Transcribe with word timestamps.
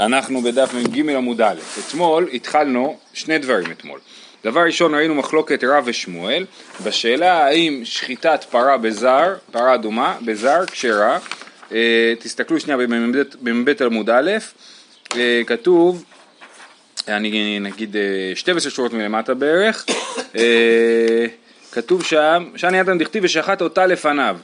אנחנו 0.00 0.42
בדף 0.42 0.74
מ"ג 0.74 1.10
עמוד 1.10 1.40
א'. 1.40 1.54
אתמול 1.78 2.28
התחלנו 2.32 2.96
שני 3.12 3.38
דברים 3.38 3.70
אתמול. 3.70 4.00
דבר 4.44 4.60
ראשון 4.60 4.94
ראינו 4.94 5.14
מחלוקת 5.14 5.64
רב 5.64 5.82
ושמואל 5.86 6.46
בשאלה 6.84 7.46
האם 7.46 7.80
שחיטת 7.84 8.44
פרה 8.50 8.76
בזר, 8.76 9.34
פרה 9.52 9.74
אדומה, 9.74 10.16
בזר 10.24 10.66
כשרה, 10.66 11.18
אה, 11.72 12.12
תסתכלו 12.18 12.60
שנייה 12.60 12.78
במ"ב 13.42 13.82
עמוד 13.82 14.10
א', 14.10 14.30
אה, 15.16 15.42
כתוב, 15.46 16.04
אני 17.08 17.58
נגיד 17.60 17.96
12 18.34 18.70
אה, 18.70 18.74
שורות 18.74 18.92
מלמטה 18.92 19.34
בערך, 19.34 19.86
אה, 20.36 21.26
כתוב 21.72 22.04
שם, 22.04 22.50
שאני 22.56 22.80
אדם 22.80 22.98
דכתיב 22.98 23.24
ושחט 23.24 23.62
אותה 23.62 23.86
לפניו 23.86 24.36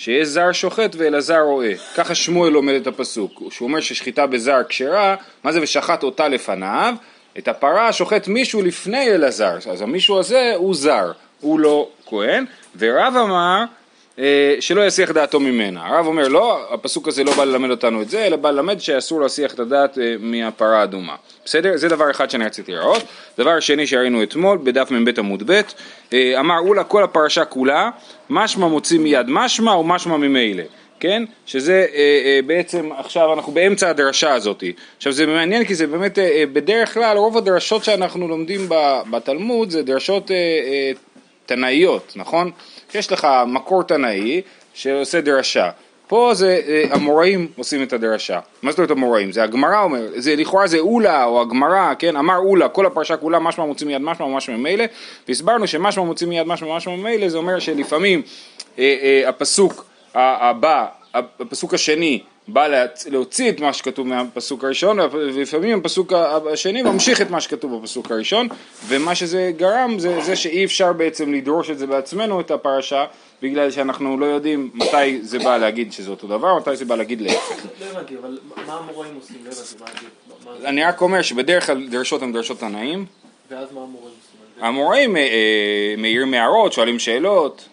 שיש 0.00 0.28
זר 0.28 0.52
שוחט 0.52 0.96
ואלעזר 0.98 1.40
רואה. 1.40 1.72
ככה 1.96 2.14
שמואל 2.14 2.52
לומד 2.52 2.74
את 2.74 2.86
הפסוק. 2.86 3.42
שהוא 3.50 3.68
אומר 3.68 3.80
ששחיטה 3.80 4.26
בזר 4.26 4.58
כשרה, 4.68 5.16
מה 5.44 5.52
זה 5.52 5.62
ושחט 5.62 6.02
אותה 6.02 6.28
לפניו? 6.28 6.94
את 7.38 7.48
הפרה 7.48 7.92
שוחט 7.92 8.28
מישהו 8.28 8.62
לפני 8.62 9.10
אלעזר. 9.10 9.56
אז 9.70 9.82
המישהו 9.82 10.18
הזה 10.18 10.52
הוא 10.56 10.74
זר, 10.74 11.12
הוא 11.40 11.60
לא 11.60 11.88
כהן. 12.06 12.44
ורב 12.78 13.14
אמר 13.16 13.64
שלא 14.60 14.86
יסיח 14.86 15.10
דעתו 15.10 15.40
ממנה. 15.40 15.86
הרב 15.86 16.06
אומר 16.06 16.28
לא, 16.28 16.74
הפסוק 16.74 17.08
הזה 17.08 17.24
לא 17.24 17.34
בא 17.34 17.44
ללמד 17.44 17.70
אותנו 17.70 18.02
את 18.02 18.10
זה, 18.10 18.26
אלא 18.26 18.36
בא 18.36 18.50
ללמד 18.50 18.80
שאסור 18.80 19.20
להסיח 19.20 19.54
את 19.54 19.60
הדעת 19.60 19.98
אה, 19.98 20.14
מהפרה 20.18 20.80
האדומה. 20.80 21.16
בסדר? 21.44 21.76
זה 21.76 21.88
דבר 21.88 22.10
אחד 22.10 22.30
שאני 22.30 22.44
רציתי 22.44 22.72
לראות. 22.72 23.02
דבר 23.38 23.60
שני 23.60 23.86
שראינו 23.86 24.22
אתמול 24.22 24.58
בדף 24.62 24.90
מ"ב 24.90 25.18
עמוד 25.18 25.42
ב', 25.46 25.60
אה, 26.12 26.40
אמר 26.40 26.58
אולה 26.58 26.84
כל 26.84 27.04
הפרשה 27.04 27.44
כולה, 27.44 27.90
משמע 28.30 28.66
מוציא 28.66 28.98
מיד 28.98 29.26
משמע 29.28 29.72
ומשמע 29.72 30.16
ממילא. 30.16 30.62
כן? 31.00 31.22
שזה 31.46 31.86
אה, 31.94 32.22
אה, 32.24 32.40
בעצם 32.46 32.90
עכשיו 32.98 33.32
אנחנו 33.32 33.52
באמצע 33.52 33.90
הדרשה 33.90 34.34
הזאת. 34.34 34.64
עכשיו 34.96 35.12
זה 35.12 35.26
מעניין 35.26 35.64
כי 35.64 35.74
זה 35.74 35.86
באמת 35.86 36.18
אה, 36.18 36.44
בדרך 36.52 36.94
כלל 36.94 37.16
רוב 37.16 37.38
הדרשות 37.38 37.84
שאנחנו 37.84 38.28
לומדים 38.28 38.68
בתלמוד 39.10 39.70
זה 39.70 39.82
דרשות 39.82 40.30
אה, 40.30 40.36
אה, 40.36 40.92
תנאיות, 41.46 42.12
נכון? 42.16 42.50
יש 42.94 43.12
לך 43.12 43.28
מקור 43.46 43.82
תנאי 43.82 44.42
שעושה 44.74 45.20
דרשה. 45.20 45.70
פה 46.10 46.30
זה 46.34 46.60
אה, 46.68 46.84
המוראים 46.90 47.48
עושים 47.56 47.82
את 47.82 47.92
הדרשה. 47.92 48.40
מה 48.62 48.70
זאת 48.70 48.78
אומרת 48.78 48.90
המוראים? 48.90 49.32
זה 49.32 49.42
הגמרא 49.42 49.82
אומר, 49.82 50.00
זה 50.16 50.36
לכאורה 50.36 50.66
זה 50.66 50.78
אולה 50.78 51.24
או 51.24 51.40
הגמרא, 51.40 51.94
כן? 51.98 52.16
אמר 52.16 52.36
אולה, 52.36 52.68
כל 52.68 52.86
הפרשה 52.86 53.16
כולה 53.16 53.38
משמע 53.38 53.64
מוציא 53.64 53.86
מיד 53.86 54.00
משמע 54.00 54.26
ומשמע 54.26 54.56
ממילא, 54.56 54.84
והסברנו 55.28 55.66
שמשמע 55.66 56.04
מוציא 56.04 56.26
מיד 56.26 56.46
משמע 56.46 56.68
ומשמע 56.68 56.96
ממילא 56.96 57.28
זה 57.28 57.38
אומר 57.38 57.58
שלפעמים 57.58 58.22
אה, 58.78 58.96
אה, 59.02 59.28
הפסוק 59.28 59.84
הבא, 60.14 60.86
הפסוק 61.14 61.74
השני 61.74 62.22
בא 62.48 62.68
להוציא 63.06 63.50
את 63.50 63.60
מה 63.60 63.72
שכתוב 63.72 64.06
מהפסוק 64.06 64.64
הראשון 64.64 64.98
ולפעמים 65.00 65.78
הפסוק 65.78 66.12
השני 66.52 66.82
ממשיך 66.82 67.20
את 67.20 67.30
מה 67.30 67.40
שכתוב 67.40 67.80
בפסוק 67.80 68.10
הראשון 68.10 68.48
ומה 68.86 69.14
שזה 69.14 69.52
גרם 69.56 69.98
זה, 69.98 70.20
זה 70.20 70.36
שאי 70.36 70.64
אפשר 70.64 70.92
בעצם 70.92 71.32
לדרוש 71.32 71.70
את 71.70 71.78
זה 71.78 71.86
בעצמנו 71.86 72.40
את 72.40 72.50
הפרשה 72.50 73.04
בגלל 73.42 73.70
שאנחנו 73.70 74.18
לא 74.18 74.26
יודעים 74.26 74.70
מתי 74.74 75.22
זה 75.22 75.38
בא 75.38 75.56
להגיד 75.56 75.92
שזה 75.92 76.10
אותו 76.10 76.26
דבר, 76.26 76.58
מתי 76.58 76.76
זה 76.76 76.84
בא 76.84 76.96
להגיד 76.96 77.20
להפך. 77.20 77.66
לא 77.80 77.86
הבנתי, 77.86 78.14
אבל 78.22 78.38
מה 78.66 78.74
המוראים 78.74 79.14
עושים? 79.14 79.36
לא 79.44 79.50
הבנתי, 79.50 80.06
מה 80.44 80.68
אני 80.68 80.84
רק 80.84 81.00
אומר 81.00 81.22
שבדרך 81.22 81.66
כלל 81.66 81.86
דרשות 81.88 82.22
הן 82.22 82.32
דרשות 82.32 82.60
תנאים. 82.60 83.06
ואז 83.50 83.72
מה 83.72 83.80
המוראים 83.80 84.14
עושים? 84.18 84.66
המוראים 84.66 85.16
אה, 85.16 85.22
אה, 85.22 85.94
מעירים 85.98 86.34
הערות, 86.34 86.72
שואלים 86.72 86.98
שאלות. 86.98 87.68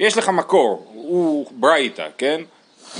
יש 0.00 0.18
לך 0.18 0.28
מקור, 0.28 0.86
הוא 0.92 1.46
ברייתא, 1.52 2.08
כן? 2.18 2.40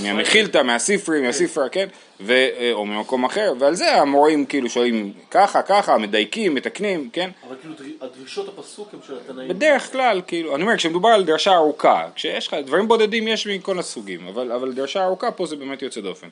מהמחילתא, 0.03 0.63
מהספרי, 0.63 1.21
מהספרה, 1.21 1.69
כן? 1.69 1.87
ו, 2.21 2.33
אה, 2.33 2.71
או 2.73 2.87
ממקום 2.87 3.25
אחר, 3.25 3.53
ועל 3.59 3.75
זה 3.75 3.95
המורים 3.95 4.47
כאילו 4.47 4.71
שואלים 4.71 5.13
ככה, 5.31 5.63
ככה, 5.63 5.99
מדייקים, 5.99 6.55
מתקנים, 6.55 7.11
כן? 7.13 7.31
אבל 7.49 7.57
כאילו 7.61 7.75
הדרישות 8.01 8.59
הפסוק 8.59 8.89
הם 8.93 8.99
של 9.07 9.15
התנאים. 9.17 9.49
בדרך 9.49 9.93
כלל, 9.93 10.23
כאילו, 10.27 10.55
אני 10.55 10.63
אומר, 10.63 10.77
כשמדובר 10.77 11.09
על 11.09 11.25
דרשה 11.25 11.55
ארוכה, 11.55 12.09
כשיש 12.15 12.47
לך, 12.47 12.55
דברים 12.67 12.89
בודדים 12.89 13.29
יש 13.29 13.47
מכל 13.47 13.79
הסוגים, 13.79 14.29
אבל, 14.29 14.53
אבל 14.53 14.73
דרשה 14.73 15.05
ארוכה 15.05 15.31
פה 15.31 15.47
זה 15.47 15.57
באמת 15.57 15.83
יוצא 15.83 16.01
דופן. 16.01 16.29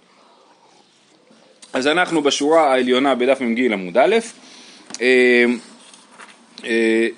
אז 1.73 1.87
אנחנו 1.87 2.23
בשורה 2.23 2.73
העליונה 2.73 3.15
בדף 3.15 3.41
מ"ג 3.41 3.73
עמוד 3.73 3.99
א', 3.99 4.17
אה, 5.01 5.45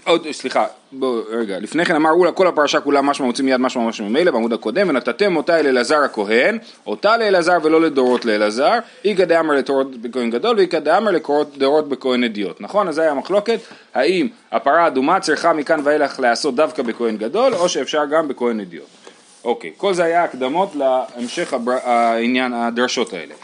עוד, 0.05 0.27
סליחה, 0.33 0.67
בואו 0.93 1.21
רגע, 1.31 1.59
לפני 1.59 1.85
כן 1.85 1.95
אמר 1.95 2.11
אולה 2.11 2.33
כל 2.33 2.47
הפרשה 2.47 2.81
כולה 2.81 3.03
משמע 3.03 3.27
מוציא 3.27 3.45
מיד 3.45 3.57
משמע 3.57 3.83
משמע 3.83 4.09
ממילא 4.09 4.31
בעמוד 4.31 4.53
הקודם 4.53 4.89
ונתתם 4.89 5.37
אותה 5.37 5.61
אל 5.61 5.67
אלעזר 5.67 5.99
הכהן, 5.99 6.59
אותה 6.87 7.17
לאלעזר 7.17 7.59
ולא 7.63 7.81
לדורות 7.81 8.25
לאלעזר, 8.25 8.79
איכא 9.05 9.25
דאמר 9.25 9.55
לתורות 9.55 9.97
בכהן 9.97 10.31
גדול 10.31 10.57
ואיכא 10.57 10.79
דאמר 10.79 11.11
לדורות 11.11 11.89
בכהן 11.89 12.25
אדיוט, 12.25 12.61
נכון? 12.61 12.89
אז 12.89 12.95
זה 12.95 13.03
היה 13.03 13.15
מחלוקת, 13.15 13.59
האם 13.95 14.29
הפרה 14.53 14.85
האדומה 14.85 15.21
צריכה 15.21 15.53
מכאן 15.53 15.81
ואילך 15.85 16.21
להיעשות 16.21 16.55
דווקא 16.55 16.83
בכהן 16.83 17.17
גדול 17.17 17.55
או 17.55 17.69
שאפשר 17.69 18.05
גם 18.05 18.29
בכהן 18.29 18.61
אדיוט. 18.61 19.02
אוקיי, 19.45 19.71
כל 19.77 19.95
זה 19.95 20.05
היה 20.05 20.25
הקדמות 20.25 20.73
להמשך 20.75 21.53
הבר... 21.53 21.79
העניין, 21.85 22.53
הדרשות 22.53 23.13
האלה. 23.13 23.35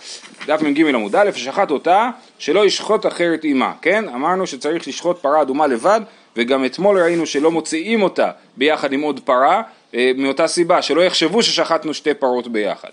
דף 0.47 0.63
מ"ג 0.63 0.87
עמוד 0.87 1.17
א', 1.17 1.31
שחט 1.35 1.71
אותה 1.71 2.11
שלא 2.39 2.67
ישחוט 2.67 3.07
אחרת 3.07 3.45
עימה, 3.45 3.73
כן? 3.83 4.09
אמרנו 4.09 4.47
שצריך 4.47 4.89
לשחוט 4.89 5.19
פרה 5.19 5.43
אדומה 5.43 5.67
לבד 5.67 6.01
וגם 6.37 6.65
אתמול 6.65 7.03
ראינו 7.03 7.27
שלא 7.27 7.51
מוציאים 7.51 8.03
אותה 8.03 8.31
ביחד 8.57 8.93
עם 8.93 9.01
עוד 9.01 9.21
פרה 9.25 9.63
אה, 9.95 10.13
מאותה 10.17 10.47
סיבה, 10.47 10.83
שלא 10.83 11.01
יחשבו 11.01 11.43
ששחטנו 11.43 11.95
שתי 11.95 12.15
פרות 12.15 12.49
ביחד. 12.49 12.89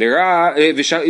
לרע, 0.00 0.48
אה, 0.56 0.70
וש, 0.76 0.92
אה, 0.92 1.00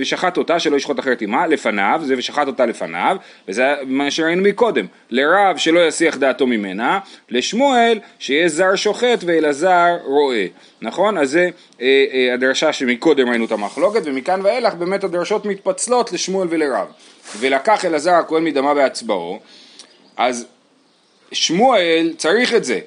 ושחט 0.00 0.36
אותה 0.36 0.60
שלא 0.60 0.76
ישחוט 0.76 1.00
אחרת 1.00 1.22
עמה 1.22 1.46
לפניו, 1.46 2.00
זה 2.04 2.14
ושחט 2.18 2.46
אותה 2.46 2.66
לפניו, 2.66 3.16
וזה 3.48 3.74
מה 3.86 4.10
שראינו 4.10 4.42
מקודם, 4.42 4.86
לרב 5.10 5.56
שלא 5.56 5.86
יסיח 5.86 6.16
דעתו 6.16 6.46
ממנה, 6.46 6.98
לשמואל 7.30 7.98
שיהיה 8.18 8.48
זר 8.48 8.76
שוחט 8.76 9.18
ואלעזר 9.26 9.96
רואה, 10.04 10.46
נכון? 10.82 11.18
אז 11.18 11.30
זה 11.30 11.48
הדרשה 12.34 12.72
שמקודם 12.72 13.28
ראינו 13.28 13.44
את 13.44 13.52
המחלוקת, 13.52 14.00
ומכאן 14.04 14.40
ואילך 14.42 14.74
באמת 14.74 15.04
הדרשות 15.04 15.46
מתפצלות 15.46 16.12
לשמואל 16.12 16.48
ולרב. 16.50 16.86
ולקח 17.38 17.84
אלעזר 17.84 18.12
הכהן 18.12 18.44
מדמה 18.44 18.74
בהצבעו, 18.74 19.38
אז 20.16 20.46
שמואל 21.32 22.12
צריך 22.16 22.54
את 22.54 22.64
זה. 22.64 22.80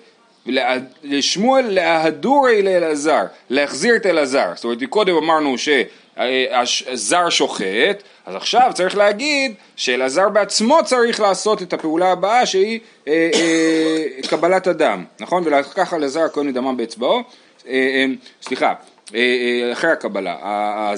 לשמואל 1.03 1.65
להדורי 1.69 2.61
לאלעזר, 2.61 3.23
להחזיר 3.49 3.95
את 3.95 4.05
אלעזר. 4.05 4.51
זאת 4.55 4.63
אומרת, 4.63 4.77
קודם 4.89 5.15
אמרנו 5.15 5.55
שהזר 5.57 7.29
שוחט, 7.29 8.03
אז 8.25 8.35
עכשיו 8.35 8.71
צריך 8.73 8.97
להגיד 8.97 9.53
שאלעזר 9.75 10.29
בעצמו 10.29 10.77
צריך 10.85 11.19
לעשות 11.19 11.61
את 11.61 11.73
הפעולה 11.73 12.11
הבאה 12.11 12.45
שהיא 12.45 12.79
אה, 13.07 13.29
אה, 13.33 14.27
קבלת 14.29 14.67
הדם, 14.67 15.05
נכון? 15.19 15.43
ולקח 15.45 15.93
אלעזר 15.93 16.21
הכהן 16.21 16.47
מדמם 16.47 16.77
באצבעו, 16.77 17.17
אה, 17.17 17.23
אה, 17.67 18.05
סליחה, 18.41 18.73
אה, 19.15 19.19
אה, 19.19 19.71
אחרי 19.71 19.91
הקבלה, 19.91 20.37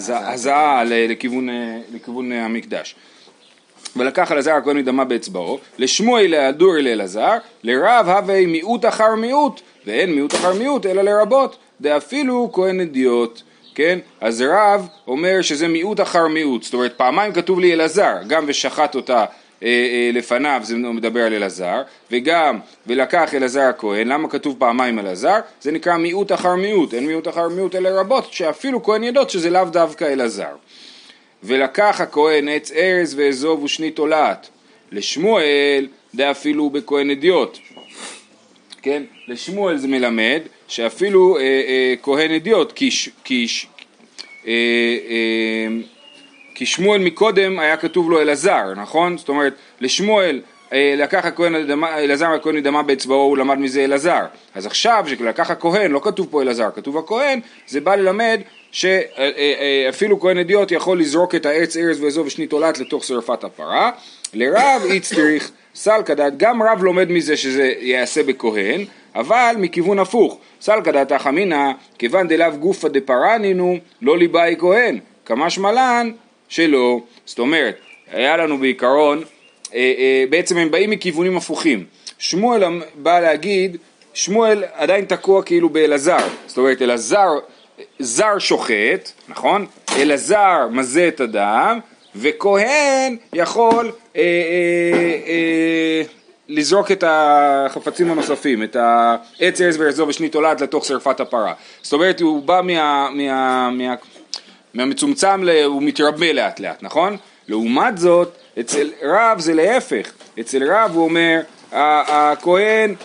הזעה 0.10 0.84
לכיוון, 0.84 1.50
אה, 1.50 1.78
לכיוון 1.94 2.32
המקדש. 2.32 2.96
ולקח 3.96 4.32
אלעזר 4.32 4.54
הכהן 4.54 4.78
מדמה 4.78 5.04
באצבעו, 5.06 5.60
לשמואל 5.78 6.32
להדור 6.32 6.74
לאלעזר, 6.74 7.38
לרב 7.64 8.10
הווי 8.10 8.46
מיעוט 8.46 8.86
אחר 8.86 9.16
מיעוט, 9.16 9.62
ואין 9.86 10.16
מיעוט 10.16 10.36
אחר 10.36 10.54
מיעוט 10.54 10.86
אלא 10.86 11.02
לרבות, 11.02 11.58
דאפילו 11.82 12.50
כהן 12.54 12.80
אדיוט, 12.80 13.42
כן? 13.76 14.00
אז 14.22 14.42
רב 14.42 14.88
אומר 15.08 15.42
שזה 15.42 15.68
מיעוט 15.68 16.02
אחר 16.02 16.28
מיעוט, 16.28 16.64
זאת 16.64 16.74
אומרת 16.74 16.94
פעמיים 16.98 17.34
כתוב 17.34 17.60
לי 17.60 17.74
אלעזר, 17.74 18.16
גם 18.28 18.44
ושחט 18.48 18.96
אותה 18.96 19.26
אה, 19.64 19.68
אה, 19.68 20.10
לפניו 20.14 20.60
זה 20.64 20.78
מדבר 20.78 21.22
על 21.22 21.34
אלעזר, 21.34 21.82
וגם 22.12 22.60
ולקח 22.88 23.34
אלעזר 23.34 23.62
הכהן, 23.62 24.08
למה 24.08 24.30
כתוב 24.30 24.56
פעמיים 24.60 25.00
אלעזר? 25.00 25.40
זה 25.62 25.72
נקרא 25.72 25.98
מיעוט 25.98 26.32
אחר 26.32 26.56
מיעוט, 26.56 26.94
אין 26.94 27.08
מיעוט 27.08 27.28
אחר 27.28 27.50
מיעוט 27.50 27.76
אלא 27.76 27.90
רבות, 27.90 28.34
שאפילו 28.34 28.84
כהן 28.84 29.04
ידות 29.04 29.30
שזה 29.30 29.50
לאו 29.50 29.66
דווקא 29.66 30.06
אלעזר. 30.06 30.56
ולקח 31.46 32.02
הכהן 32.02 32.50
עץ 32.50 32.72
ארז 32.72 33.16
ואזוב 33.18 33.64
ושני 33.64 33.92
תולעת. 33.92 34.50
לשמואל 34.92 35.88
דאפילו 36.16 36.70
בכהן 36.70 37.10
אדיוט. 37.10 37.58
כן? 38.82 39.04
לשמואל 39.28 39.78
זה 39.78 39.88
מלמד 39.88 40.42
שאפילו 40.68 41.38
אה, 41.38 41.42
אה, 41.42 41.94
כהן 42.02 42.32
אדיוט, 42.32 42.72
כי, 42.72 42.90
כי, 43.24 43.48
אה, 44.48 44.54
אה, 45.10 45.68
כי 46.56 46.66
שמואל 46.66 47.02
מקודם 47.02 47.60
היה 47.60 47.78
כתוב 47.78 48.12
לו 48.12 48.22
אלעזר, 48.22 48.74
נכון? 48.76 49.18
זאת 49.18 49.30
אומרת, 49.30 49.54
לשמואל 49.82 50.42
אה, 50.74 50.94
לקח 50.98 51.26
הכהן 51.26 51.56
אלעזר 51.84 52.28
הכהן 52.28 52.58
אדמה 52.58 52.84
באצבעו, 52.84 53.22
הוא 53.22 53.38
למד 53.38 53.58
מזה 53.58 53.84
אלעזר. 53.84 54.26
אז 54.56 54.66
עכשיו, 54.66 55.04
כשלקח 55.06 55.52
הכהן, 55.52 55.92
לא 55.92 56.02
כתוב 56.04 56.28
פה 56.32 56.42
אלעזר, 56.42 56.70
כתוב 56.76 56.98
הכהן, 56.98 57.40
זה 57.68 57.82
בא 57.82 57.96
ללמד 57.96 58.42
שאפילו 58.76 60.20
כהן 60.20 60.38
אדיוט 60.38 60.72
יכול 60.72 61.00
לזרוק 61.00 61.36
את 61.36 61.46
העץ 61.46 61.78
ארז 61.78 62.04
ואזוב 62.04 62.28
ושני 62.28 62.48
תולעת 62.48 62.80
לתוך 62.80 63.04
שרפת 63.04 63.44
הפרה. 63.44 63.92
לרב 64.34 64.82
איצטריך 64.92 65.52
סל 65.76 66.02
כדת, 66.06 66.34
גם 66.38 66.64
רב 66.64 66.84
לומד 66.84 67.12
מזה 67.12 67.38
שזה 67.38 67.74
ייעשה 67.80 68.24
בכהן, 68.24 68.86
אבל 69.16 69.56
מכיוון 69.60 70.00
הפוך. 70.00 70.40
סל 70.62 70.80
כדת 70.84 71.12
אחמינא, 71.12 71.72
כיוון 71.98 72.28
דלאו 72.28 72.58
גופא 72.60 72.88
דפרנינו, 72.88 73.78
לא 74.02 74.18
ליבאי 74.18 74.56
כהן. 74.60 75.00
כמשמע 75.26 75.72
לן, 75.72 76.12
שלו, 76.50 77.04
זאת 77.26 77.40
אומרת, 77.40 77.78
היה 78.12 78.38
לנו 78.38 78.58
בעיקרון, 78.58 79.24
אה, 79.74 79.94
אה, 79.98 80.24
בעצם 80.30 80.58
הם 80.58 80.72
באים 80.72 80.90
מכיוונים 80.90 81.38
הפוכים. 81.38 81.84
שמואל 82.18 82.64
בא 82.96 83.20
להגיד, 83.20 83.78
שמואל 84.14 84.64
עדיין 84.74 85.06
תקוע 85.06 85.44
כאילו 85.44 85.70
באלעזר, 85.70 86.28
זאת 86.48 86.58
אומרת 86.58 86.82
אלעזר, 86.82 87.30
זר 88.00 88.40
שוחט, 88.40 89.12
נכון? 89.28 89.66
אלעזר 89.98 90.68
מזה 90.72 91.08
את 91.08 91.22
הדם, 91.22 91.80
וכהן 92.16 93.18
יכול 93.34 93.92
אה, 94.16 94.22
אה, 94.22 95.20
אה, 95.28 96.02
לזרוק 96.48 96.92
את 96.92 97.04
החפצים 97.08 98.12
הנוספים, 98.12 98.64
את 98.64 98.76
העץ 98.76 99.62
ארז 99.62 99.78
וארזו 99.80 100.08
ושני 100.08 100.30
תולעת 100.30 100.62
לתוך 100.62 100.86
שרפת 100.86 101.20
הפרה. 101.20 101.54
זאת 101.82 101.94
אומרת, 101.94 102.22
הוא 102.22 102.44
בא 102.44 102.62
מה, 102.64 103.10
מה, 103.12 103.70
מה, 103.72 103.96
מהמצומצם, 104.74 105.48
הוא 105.66 105.84
מתרבה 105.84 106.34
לאט 106.34 106.60
לאט, 106.60 106.84
נכון? 106.84 107.18
לעומת 107.48 107.98
זאת, 107.98 108.36
אצל 108.60 108.92
רב 109.04 109.40
זה 109.40 109.54
להפך. 109.54 110.12
אצל 110.40 110.72
רב 110.72 110.92
הוא 110.94 111.04
אומר, 111.04 111.40
הכהן 111.72 112.96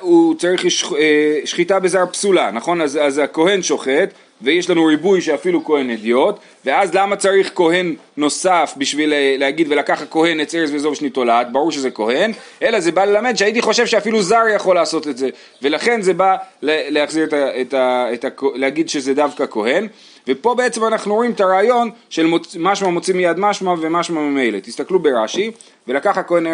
הוא 0.00 0.34
צריך 0.34 0.64
אה, 0.64 1.40
שחיטה 1.44 1.78
בזר 1.78 2.06
פסולה, 2.12 2.50
נכון? 2.50 2.80
אז, 2.80 2.98
אז 3.02 3.18
הכהן 3.18 3.62
שוחט 3.62 4.08
ויש 4.42 4.70
לנו 4.70 4.84
ריבוי 4.84 5.20
שאפילו 5.20 5.64
כהן 5.64 5.90
אדיוט 5.90 6.38
ואז 6.64 6.94
למה 6.94 7.16
צריך 7.16 7.52
כהן 7.54 7.94
נוסף 8.16 8.74
בשביל 8.76 9.12
אה, 9.12 9.34
להגיד 9.38 9.72
ולקח 9.72 10.02
הכהן 10.02 10.40
עץ 10.40 10.54
ארז 10.54 10.74
וזוב 10.74 10.94
שני 10.94 11.10
תולעת, 11.10 11.52
ברור 11.52 11.72
שזה 11.72 11.90
כהן, 11.90 12.32
אלא 12.62 12.80
זה 12.80 12.92
בא 12.92 13.04
ללמד 13.04 13.36
שהייתי 13.36 13.62
חושב 13.62 13.86
שאפילו 13.86 14.22
זר 14.22 14.42
יכול 14.54 14.74
לעשות 14.74 15.08
את 15.08 15.18
זה 15.18 15.28
ולכן 15.62 16.02
זה 16.02 16.14
בא 16.14 16.36
להחזיר 16.62 17.24
את 17.24 17.32
ה, 17.32 17.60
את 17.60 17.74
ה, 17.74 18.06
את 18.14 18.24
ה, 18.24 18.28
להגיד 18.54 18.88
שזה 18.88 19.14
דווקא 19.14 19.44
כהן 19.50 19.86
ופה 20.28 20.54
בעצם 20.54 20.84
אנחנו 20.84 21.14
רואים 21.14 21.30
את 21.30 21.40
הרעיון 21.40 21.90
של 22.10 22.26
מוצ... 22.26 22.56
משמע 22.58 22.88
מוציא 22.88 23.14
מיד 23.14 23.38
משמע 23.38 23.74
ומשמע 23.80 24.20
ממילא. 24.20 24.58
תסתכלו 24.58 24.98
ברש"י, 24.98 25.50
ולקח 25.88 26.18
הכהן 26.18 26.46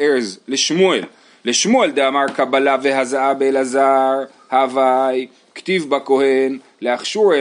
ארז 0.00 0.38
לשמואל, 0.48 1.04
לשמואל 1.44 1.90
דאמר 1.90 2.26
קבלה 2.34 2.76
והזעה 2.82 3.34
באלעזר, 3.34 4.24
הווי, 4.50 5.26
כתיב 5.54 5.90
בכהן, 5.90 6.58
להכשור 6.80 7.32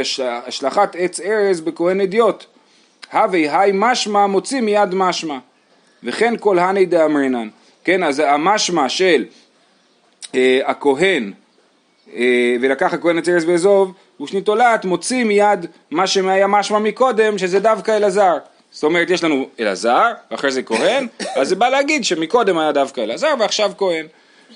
השלכת 0.48 0.96
עץ 0.98 1.20
ארז 1.20 1.62
בכהן 1.62 2.02
אדיוט. 2.02 2.46
הווי 3.14 3.50
היי 3.50 3.72
משמע 3.74 4.28
מוציא 4.28 4.62
מיד 4.62 4.96
משמע. 4.96 5.38
וכן 6.04 6.34
כל 6.40 6.60
הני 6.60 6.86
דאמרינן. 6.86 7.48
כן, 7.84 8.04
אז 8.04 8.20
המשמע 8.20 8.90
של 8.90 9.26
אה, 10.36 10.60
הכהן 10.66 11.34
אה, 12.14 12.56
ולקח 12.62 12.94
הכהן 12.94 13.18
את 13.18 13.30
ארז 13.30 13.46
ואזוב 13.46 13.94
ושני 14.22 14.42
תולעת 14.42 14.86
מוציא 14.86 15.24
מיד 15.24 15.66
מה 15.92 16.08
שהיה 16.08 16.48
משמע 16.48 16.80
מקודם 16.80 17.38
שזה 17.38 17.60
דווקא 17.60 17.98
אלעזר 17.98 18.38
זאת 18.72 18.84
אומרת 18.84 19.10
יש 19.10 19.24
לנו 19.24 19.50
אלעזר 19.60 20.12
ואחרי 20.32 20.52
זה 20.52 20.64
כהן 20.64 21.08
אז 21.36 21.50
זה 21.50 21.56
בא 21.56 21.70
להגיד 21.70 22.06
שמקודם 22.06 22.58
היה 22.58 22.72
דווקא 22.72 23.02
אלעזר 23.02 23.34
ועכשיו 23.40 23.72
כהן. 23.78 24.06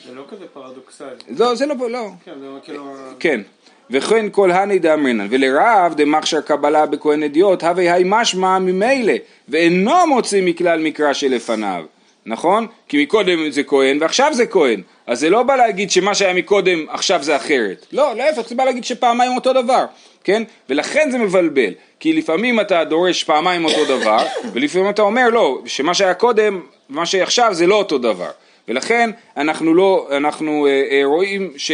זה 0.07 0.15
לא 0.15 0.23
כזה 0.29 0.45
פרדוקסלי. 0.53 1.07
לא 1.37 1.55
זה 1.55 1.65
לא, 1.65 1.89
לא. 1.89 2.09
כן, 2.25 2.31
זה 2.39 2.47
כאילו... 2.63 2.95
כן. 3.19 3.41
וכן 3.89 4.25
כל 4.31 4.51
הני 4.51 4.79
דאמרינן 4.79 5.27
ולרב 5.29 5.93
דמכשיר 5.97 6.41
קבלה 6.41 6.85
בכהן 6.85 7.23
אדיוט 7.23 7.63
הווה 7.63 7.93
היי 7.93 8.03
משמע 8.05 8.59
ממילא 8.59 9.13
ואינו 9.49 10.07
מוציא 10.07 10.41
מכלל 10.45 10.79
מקרא 10.79 11.13
שלפניו. 11.13 11.85
נכון? 12.25 12.67
כי 12.87 13.03
מקודם 13.03 13.49
זה 13.49 13.63
כהן 13.63 13.97
ועכשיו 14.01 14.33
זה 14.33 14.45
כהן 14.45 14.81
אז 15.07 15.19
זה 15.19 15.29
לא 15.29 15.43
בא 15.43 15.55
להגיד 15.55 15.91
שמה 15.91 16.15
שהיה 16.15 16.33
מקודם 16.33 16.85
עכשיו 16.89 17.23
זה 17.23 17.35
אחרת 17.35 17.85
לא, 17.91 18.15
להפך 18.15 18.49
זה 18.49 18.55
בא 18.55 18.63
להגיד 18.63 18.83
שפעמיים 18.83 19.35
אותו 19.35 19.53
דבר 19.53 19.85
כן? 20.23 20.43
ולכן 20.69 21.11
זה 21.11 21.17
מבלבל 21.17 21.73
כי 21.99 22.13
לפעמים 22.13 22.59
אתה 22.59 22.83
דורש 22.83 23.23
פעמיים 23.23 23.65
אותו 23.65 23.85
דבר 23.85 24.25
ולפעמים 24.53 24.89
אתה 24.89 25.01
אומר 25.01 25.29
לא, 25.29 25.61
שמה 25.65 25.93
שהיה 25.93 26.13
קודם 26.13 26.61
ומה 26.89 27.05
שעכשיו 27.05 27.53
זה 27.53 27.67
לא 27.67 27.75
אותו 27.75 27.97
דבר 27.97 28.31
ולכן 28.67 29.09
אנחנו 29.37 29.73
לא, 29.73 30.07
אנחנו 30.11 30.67
אה, 30.67 30.83
אה, 30.91 31.01
רואים 31.05 31.53
ש... 31.57 31.71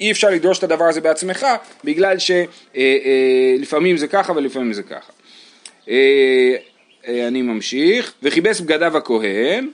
אי 0.00 0.10
אפשר 0.10 0.30
לדרוש 0.30 0.58
את 0.58 0.64
הדבר 0.64 0.84
הזה 0.84 1.00
בעצמך 1.00 1.46
בגלל 1.84 2.16
שלפעמים 2.18 3.86
אה, 3.86 3.92
אה, 3.92 3.96
זה 3.96 4.08
ככה 4.08 4.32
ולפעמים 4.32 4.72
זה 4.72 4.82
ככה. 4.82 5.12
אה, 5.88 6.56
אה, 7.08 7.28
אני 7.28 7.42
ממשיך, 7.42 8.12
וכיבס 8.22 8.60
בגדיו 8.60 8.96
הכהן 8.96 9.68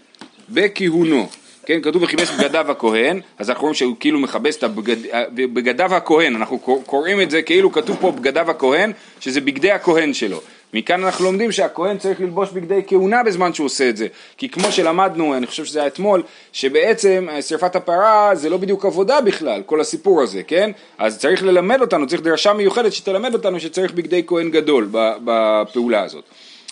בכהונו. 0.49 1.29
כן, 1.67 1.81
כתוב 1.83 2.03
וכיבס 2.03 2.31
בגדיו 2.31 2.71
הכהן, 2.71 3.21
אז 3.39 3.51
אנחנו 3.51 3.63
רואים 3.63 3.75
שהוא 3.75 3.97
כאילו 4.01 4.19
מכבס 4.19 4.57
את 4.57 4.63
הבגד... 4.63 4.97
בגדיו 5.35 5.95
הכהן, 5.95 6.37
אנחנו 6.37 6.59
קוראים 6.87 7.21
את 7.21 7.31
זה 7.31 7.43
כאילו 7.43 7.73
כתוב 7.73 7.97
פה 8.01 8.11
בגדיו 8.11 8.51
הכהן, 8.51 8.93
שזה 9.21 9.41
בגדי 9.41 9.71
הכהן 9.71 10.15
שלו. 10.15 10.41
מכאן 10.75 11.05
אנחנו 11.05 11.25
לומדים 11.25 11.53
שהכהן 11.53 11.99
צריך 11.99 12.21
ללבוש 12.21 12.51
בגדי 12.51 12.81
כהונה 12.87 13.23
בזמן 13.23 13.53
שהוא 13.53 13.65
עושה 13.65 13.89
את 13.89 13.97
זה. 13.97 14.07
כי 14.37 14.49
כמו 14.49 14.73
שלמדנו, 14.73 15.37
אני 15.37 15.47
חושב 15.47 15.65
שזה 15.65 15.79
היה 15.79 15.87
אתמול, 15.89 16.23
שבעצם 16.53 17.27
אה, 17.31 17.43
שרפת 17.43 17.77
הפרה 17.77 18.31
זה 18.35 18.51
לא 18.51 18.57
בדיוק 18.57 18.85
עבודה 18.85 19.21
בכלל, 19.21 19.63
כל 19.67 19.81
הסיפור 19.81 20.23
הזה, 20.23 20.43
כן? 20.43 20.71
אז 20.99 21.19
צריך 21.19 21.43
ללמד 21.43 21.81
אותנו, 21.81 22.07
צריך 22.07 22.23
דרשה 22.23 22.53
מיוחדת 22.53 22.93
שתלמד 22.93 23.35
אותנו 23.35 23.61
שצריך 23.61 23.93
בגדי 23.93 24.23
כהן 24.27 24.51
גדול 24.51 24.89
בפעולה 25.25 26.03
הזאת. 26.03 26.25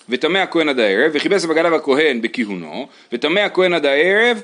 וטמא 0.08 0.38
הכהן 0.38 0.68
עד 0.68 0.80
הערב, 0.80 1.10
וכיבס 1.14 1.44
בגדיו 1.44 1.74
הכהן 1.74 2.20
בכהונו, 2.20 2.86
וטמא 3.12 3.40
הכהן 3.40 3.74
עד 3.74 3.86
הערב, 3.86 4.42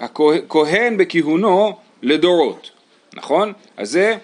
הכהן 0.00 0.96
בכהונו 0.96 1.72
לדורות, 2.02 2.70
נכון? 3.14 3.52
אז 3.76 3.90
זה 3.90 4.16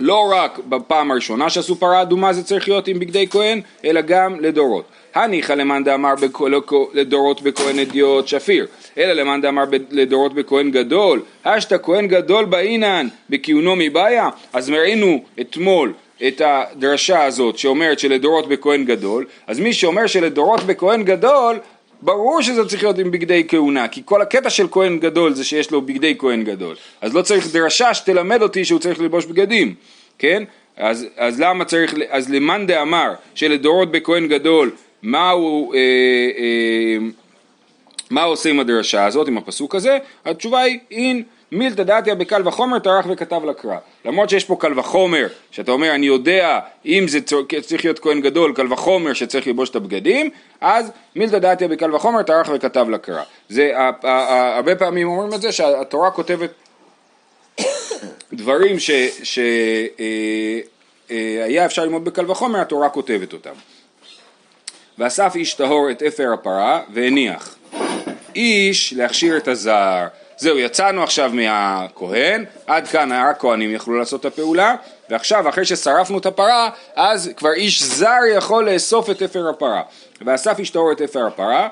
לא 0.00 0.32
רק 0.32 0.58
בפעם 0.68 1.10
הראשונה 1.10 1.50
שעשו 1.50 1.76
פרה 1.76 2.02
אדומה 2.02 2.32
זה 2.32 2.44
צריך 2.44 2.68
להיות 2.68 2.88
עם 2.88 2.98
בגדי 2.98 3.26
כהן, 3.28 3.60
אלא 3.84 4.00
גם 4.00 4.40
לדורות. 4.40 4.84
הניחא 5.14 5.52
למאן 5.52 5.84
דאמר 5.84 6.14
לדורות 6.92 7.42
בכהן 7.42 7.78
אדיוט 7.78 8.28
שפיר, 8.28 8.66
אלא 8.98 9.12
למאן 9.12 9.40
דאמר 9.40 9.64
לדורות 9.90 10.34
בכהן 10.34 10.70
גדול, 10.70 11.22
השתא 11.44 11.76
כהן 11.82 12.06
גדול 12.06 12.44
באינן 12.44 13.08
בכהונו 13.30 13.76
מבעיה, 13.76 14.28
אז 14.52 14.70
מראינו 14.70 15.24
אתמול 15.40 15.92
את 16.26 16.42
הדרשה 16.44 17.24
הזאת 17.24 17.58
שאומרת 17.58 17.98
שלדורות 17.98 18.48
בכהן 18.48 18.84
גדול, 18.84 19.26
אז 19.46 19.60
מי 19.60 19.72
שאומר 19.72 20.06
שלדורות 20.06 20.62
בכהן 20.62 21.02
גדול, 21.02 21.58
ברור 22.02 22.42
שזה 22.42 22.68
צריך 22.68 22.82
להיות 22.82 22.98
עם 22.98 23.10
בגדי 23.10 23.44
כהונה, 23.48 23.88
כי 23.88 24.02
כל 24.04 24.22
הקטע 24.22 24.50
של 24.50 24.66
כהן 24.70 24.98
גדול 24.98 25.34
זה 25.34 25.44
שיש 25.44 25.70
לו 25.70 25.82
בגדי 25.82 26.14
כהן 26.18 26.44
גדול, 26.44 26.76
אז 27.00 27.14
לא 27.14 27.22
צריך 27.22 27.52
דרשה 27.52 27.94
שתלמד 27.94 28.42
אותי 28.42 28.64
שהוא 28.64 28.80
צריך 28.80 29.00
ללבוש 29.00 29.24
בגדים, 29.24 29.74
כן? 30.18 30.42
אז, 30.76 31.06
אז 31.16 31.40
למה 31.40 31.64
צריך, 31.64 31.94
אז 32.10 32.30
למאן 32.30 32.66
דאמר 32.66 33.14
שלדורות 33.34 33.92
בכהן 33.92 34.28
גדול, 34.28 34.70
מה 35.02 35.30
הוא, 35.30 35.74
אה, 35.74 35.80
אה, 36.38 37.06
מה 38.10 38.22
הוא 38.22 38.32
עושה 38.32 38.50
עם 38.50 38.60
הדרשה 38.60 39.06
הזאת, 39.06 39.28
עם 39.28 39.38
הפסוק 39.38 39.74
הזה? 39.74 39.98
התשובה 40.24 40.60
היא 40.60 40.78
אין 40.90 41.22
מילתא 41.52 41.82
דתיה 41.82 42.14
בקל 42.14 42.48
וחומר 42.48 42.78
טרח 42.78 43.06
וכתב 43.10 43.40
לקרא. 43.44 43.76
למרות 44.04 44.30
שיש 44.30 44.44
פה 44.44 44.56
קל 44.60 44.78
וחומר, 44.78 45.26
שאתה 45.50 45.72
אומר 45.72 45.94
אני 45.94 46.06
יודע 46.06 46.60
אם 46.86 47.08
זה 47.08 47.20
צריך 47.62 47.84
להיות 47.84 47.98
כהן 47.98 48.20
גדול, 48.20 48.52
קל 48.54 48.72
וחומר 48.72 49.12
שצריך 49.12 49.46
ללבוש 49.46 49.70
את 49.70 49.76
הבגדים, 49.76 50.30
אז 50.60 50.90
מילתא 51.16 51.38
דתיה 51.38 51.68
בקל 51.68 51.94
וחומר 51.94 52.22
טרח 52.22 52.48
וכתב 52.54 52.86
לקרא. 52.90 53.22
זה, 53.48 53.72
הרבה 54.54 54.76
פעמים 54.76 55.08
אומרים 55.08 55.34
את 55.34 55.42
זה 55.42 55.52
שהתורה 55.52 56.10
כותבת 56.10 56.50
דברים 58.32 58.76
שהיה 58.78 59.44
אה, 61.10 61.46
אה, 61.60 61.66
אפשר 61.66 61.82
ללמוד 61.82 62.04
בקל 62.04 62.30
וחומר, 62.30 62.60
התורה 62.60 62.88
כותבת 62.88 63.32
אותם. 63.32 63.54
ואסף 64.98 65.32
איש 65.34 65.54
טהור 65.54 65.90
את 65.90 66.02
אפר 66.02 66.32
הפרה 66.32 66.80
והניח. 66.92 67.56
איש 68.34 68.92
להכשיר 68.92 69.36
את 69.36 69.48
הזר 69.48 70.06
זהו, 70.40 70.58
יצאנו 70.58 71.02
עכשיו 71.02 71.30
מהכהן, 71.34 72.44
עד 72.66 72.88
כאן 72.88 73.12
רק 73.12 73.40
כהנים 73.40 73.74
יכלו 73.74 73.98
לעשות 73.98 74.20
את 74.20 74.24
הפעולה, 74.24 74.74
ועכשיו 75.10 75.48
אחרי 75.48 75.64
ששרפנו 75.64 76.18
את 76.18 76.26
הפרה, 76.26 76.70
אז 76.94 77.30
כבר 77.36 77.52
איש 77.52 77.82
זר 77.82 78.18
יכול 78.36 78.70
לאסוף 78.70 79.10
את 79.10 79.22
אפר 79.22 79.48
הפרה. 79.48 79.82
ואסף 80.20 80.58
ישתור 80.58 80.92
את 80.92 81.00
אפר 81.00 81.26
הפרה, 81.26 81.60
אה, 81.60 81.68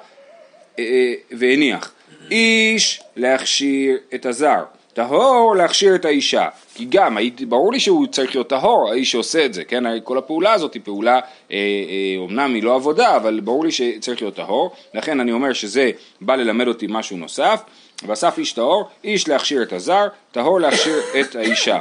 אה, 0.78 1.12
והניח. 1.38 1.92
איש 2.30 3.00
להכשיר 3.16 3.96
את 4.14 4.26
הזר, 4.26 4.64
טהור 4.92 5.56
להכשיר 5.56 5.94
את 5.94 6.04
האישה, 6.04 6.48
כי 6.74 6.84
גם, 6.84 7.18
ברור 7.48 7.72
לי 7.72 7.80
שהוא 7.80 8.06
צריך 8.06 8.34
להיות 8.34 8.48
טהור, 8.48 8.90
האיש 8.90 9.10
שעושה 9.10 9.44
את 9.44 9.54
זה, 9.54 9.64
כן, 9.64 9.84
כל 10.04 10.18
הפעולה 10.18 10.52
הזאת 10.52 10.74
היא 10.74 10.82
פעולה, 10.84 11.14
אה, 11.14 11.20
אה, 11.50 12.18
אומנם 12.18 12.54
היא 12.54 12.62
לא 12.62 12.74
עבודה, 12.74 13.16
אבל 13.16 13.40
ברור 13.40 13.64
לי 13.64 13.70
שצריך 13.70 14.22
להיות 14.22 14.34
טהור, 14.34 14.70
לכן 14.94 15.20
אני 15.20 15.32
אומר 15.32 15.52
שזה 15.52 15.90
בא 16.20 16.36
ללמד 16.36 16.68
אותי 16.68 16.86
משהו 16.88 17.16
נוסף. 17.16 17.62
ואסף 18.06 18.38
איש 18.38 18.52
טהור, 18.52 18.88
איש 19.04 19.28
להכשיר 19.28 19.62
את 19.62 19.72
הזר, 19.72 20.06
טהור 20.32 20.60
להכשיר 20.60 21.00
את 21.20 21.36
האישה. 21.36 21.78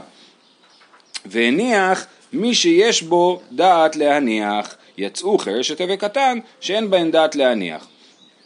והניח 1.26 2.06
מי 2.34 2.56
שיש 2.56 3.02
בו 3.02 3.42
דעת 3.52 3.96
להניח, 3.96 4.76
יצאו 4.98 5.38
חרש 5.38 5.72
ותווה 5.72 5.98
קטן 5.98 6.40
שאין 6.60 6.90
בהן 6.90 7.12
דעת 7.12 7.36
להניח. 7.36 7.88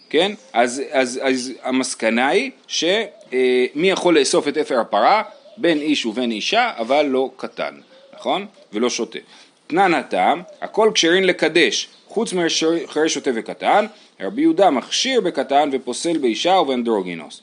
כן? 0.10 0.32
אז, 0.54 0.82
אז, 0.92 1.20
אז 1.24 1.52
המסקנה 1.64 2.28
היא 2.28 2.52
שמי 2.68 3.08
אה, 3.34 3.68
יכול 3.76 4.20
לאסוף 4.20 4.48
את 4.48 4.58
אפר 4.58 4.80
הפרה? 4.80 5.24
בין 5.58 5.78
איש 5.78 6.06
ובין 6.06 6.32
אישה, 6.32 6.72
אבל 6.78 7.06
לא 7.06 7.30
קטן, 7.38 7.76
נכון? 8.14 8.46
ולא 8.74 8.90
שותה. 8.90 9.20
אתנן 9.68 9.94
הטעם, 9.94 10.42
הכל 10.62 10.92
כשרין 10.94 11.24
לקדש, 11.24 11.88
חוץ 12.08 12.34
מאחרי 12.34 13.10
שוטה 13.10 13.32
וקטן, 13.36 13.86
רבי 14.22 14.42
יהודה 14.42 14.70
מכשיר 14.70 15.22
בקטן 15.22 15.70
ופוסל 15.74 16.18
באישה 16.18 16.52
ובאנדרוגינוס. 16.52 17.42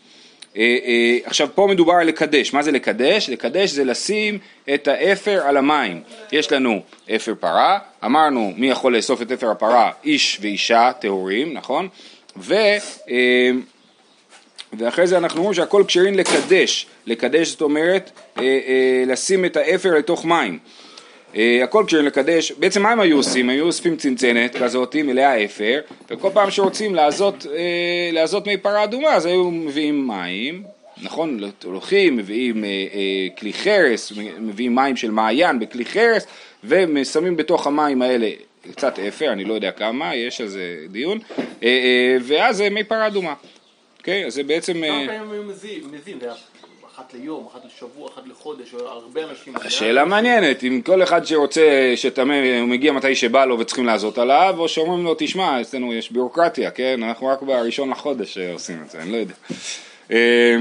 אה, 0.59 0.79
אה, 0.85 1.19
עכשיו 1.25 1.49
פה 1.55 1.67
מדובר 1.71 1.93
על 1.93 2.07
לקדש, 2.07 2.53
מה 2.53 2.63
זה 2.63 2.71
לקדש? 2.71 3.31
לקדש 3.31 3.71
זה 3.71 3.85
לשים 3.85 4.39
את 4.75 4.89
האפר 4.89 5.41
על 5.45 5.57
המים. 5.57 6.03
יש 6.33 6.53
לנו 6.53 6.83
אפר 7.17 7.35
פרה, 7.41 7.79
אמרנו 8.05 8.53
מי 8.57 8.71
יכול 8.71 8.97
לאסוף 8.97 9.23
את 9.23 9.33
אפר 9.33 9.51
הפרה? 9.51 9.91
איש 10.05 10.39
ואישה 10.41 10.91
טהורים, 11.01 11.53
נכון? 11.53 11.89
ו... 12.37 12.55
אה, 13.11 13.51
ואחרי 14.73 15.07
זה 15.07 15.19
אנחנו 15.19 15.39
אומרים 15.39 15.55
שהכל 15.55 15.85
כשרים 15.87 16.15
לקדש, 16.15 16.87
לקדש 17.07 17.49
זאת 17.49 17.61
אומרת 17.61 18.11
אה, 18.39 18.43
אה, 18.43 19.05
לשים 19.07 19.45
את 19.45 19.57
האפר 19.57 19.95
לתוך 19.95 20.25
מים. 20.25 20.59
אה, 21.37 21.65
הכל 21.65 21.85
כשרים 21.87 22.07
לקדש, 22.07 22.53
בעצם 22.53 22.83
מה 22.83 22.91
הם 22.91 23.01
היו 23.01 23.17
עושים? 23.17 23.49
היו 23.49 23.67
אוספים 23.67 23.97
צנצנת 23.97 24.57
כזאת 24.57 24.97
מלאה 24.97 25.45
אפר, 25.45 25.81
וכל 26.11 26.31
פעם 26.33 26.51
שרוצים 26.51 26.95
לעזות, 26.95 27.47
אה, 27.57 28.41
מי 28.47 28.57
פרה 28.57 28.85
אדומה 28.85 29.15
אז 29.15 29.27
היו 29.27 29.51
מביאים 29.51 30.09
מים, 30.09 30.63
נכון? 31.03 31.41
הולכים, 31.65 32.17
מביאים 32.17 32.65
אה, 32.65 32.69
כלי 33.39 33.53
חרס, 33.53 34.13
מביאים 34.39 34.75
מים 34.75 34.97
של 34.97 35.11
מעיין 35.11 35.59
בכלי 35.59 35.85
חרס, 35.85 36.27
ושמים 36.65 37.37
בתוך 37.37 37.67
המים 37.67 38.03
האלה 38.03 38.31
קצת 38.71 38.99
אפר, 38.99 39.33
אני 39.33 39.45
לא 39.45 39.55
יודע 39.55 39.71
כמה, 39.71 40.15
יש 40.15 40.41
על 40.41 40.49
זה 40.49 40.77
דיון, 40.91 41.19
ואז 42.23 42.61
מי 42.61 42.85
פרה 42.85 43.07
אדומה. 43.07 43.35
אוקיי? 43.99 44.27
אז 44.27 44.35
זה 44.35 44.43
בעצם... 44.43 44.73
כמה 44.73 45.07
פעמים 45.07 45.31
היו 45.31 45.43
מזיעים? 45.43 45.91
אחת 46.99 47.15
ליום, 47.15 47.47
אחת 47.53 47.61
לשבוע, 47.65 48.09
אחת 48.15 48.23
לחודש, 48.27 48.75
הרבה 48.75 49.21
אנשים. 49.25 49.55
שאלה 49.69 50.05
מעניינת, 50.05 50.65
אם 50.65 50.81
כל 50.85 51.03
אחד 51.03 51.25
שרוצה 51.25 51.93
שטמא, 51.97 52.35
הוא 52.61 52.69
מגיע 52.69 52.93
מתי 52.93 53.15
שבא 53.15 53.45
לו 53.45 53.59
וצריכים 53.59 53.87
לעזות 53.87 54.19
עליו, 54.19 54.55
או 54.59 54.69
שאומרים 54.69 55.05
לו, 55.05 55.15
תשמע, 55.19 55.61
אצלנו 55.61 55.95
יש 55.95 56.13
ביורוקרטיה, 56.13 56.71
כן? 56.71 57.03
אנחנו 57.03 57.27
רק 57.27 57.43
בראשון 57.43 57.91
לחודש 57.91 58.39
עושים 58.39 58.83
את 58.87 58.91
זה, 58.91 58.99
אני 59.03 59.13
לא 59.13 59.17
יודע. 59.17 59.35
אה, 60.13 60.57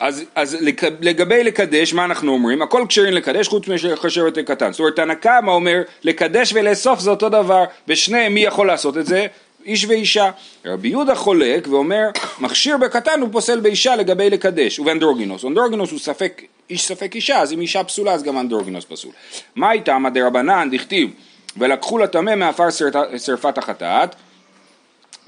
אז, 0.00 0.24
אז 0.34 0.56
לגבי 1.00 1.44
לקדש, 1.44 1.94
מה 1.94 2.04
אנחנו 2.04 2.32
אומרים? 2.32 2.62
הכל 2.62 2.84
כשרים 2.88 3.14
לקדש 3.14 3.48
חוץ 3.48 3.68
מחשבת 3.68 4.38
קטן. 4.38 4.72
זאת 4.72 4.80
אומרת, 4.80 4.96
תנא 4.96 5.14
קמא 5.14 5.50
אומר, 5.50 5.82
לקדש 6.02 6.52
ולאסוף 6.52 7.00
זה 7.00 7.10
אותו 7.10 7.28
דבר, 7.28 7.64
ושניהם 7.88 8.34
מי 8.34 8.40
יכול 8.40 8.66
לעשות 8.66 8.98
את 8.98 9.06
זה? 9.06 9.26
איש 9.68 9.84
ואישה. 9.84 10.30
רבי 10.64 10.88
יהודה 10.88 11.14
חולק 11.14 11.68
ואומר, 11.70 12.04
מכשיר 12.40 12.76
בקטן 12.76 13.20
הוא 13.20 13.28
פוסל 13.32 13.60
באישה 13.60 13.96
לגבי 13.96 14.30
לקדש, 14.30 14.78
ובאנדרוגינוס. 14.78 15.44
אנדרוגינוס 15.44 15.90
הוא 15.90 15.98
ספק 15.98 16.42
איש 16.70 16.86
ספק 16.86 17.14
אישה, 17.14 17.40
אז 17.40 17.52
אם 17.52 17.60
אישה 17.60 17.84
פסולה 17.84 18.12
אז 18.12 18.22
גם 18.22 18.38
אנדרוגינוס 18.38 18.84
פסול. 18.84 19.12
מה 19.56 19.72
איתם 19.72 20.04
דרבנן 20.14 20.68
דכתיב, 20.72 21.10
ולקחו 21.56 21.98
לטמא 21.98 22.34
מעפר 22.34 22.70
שרפת 23.18 23.58
החטאת, 23.58 24.14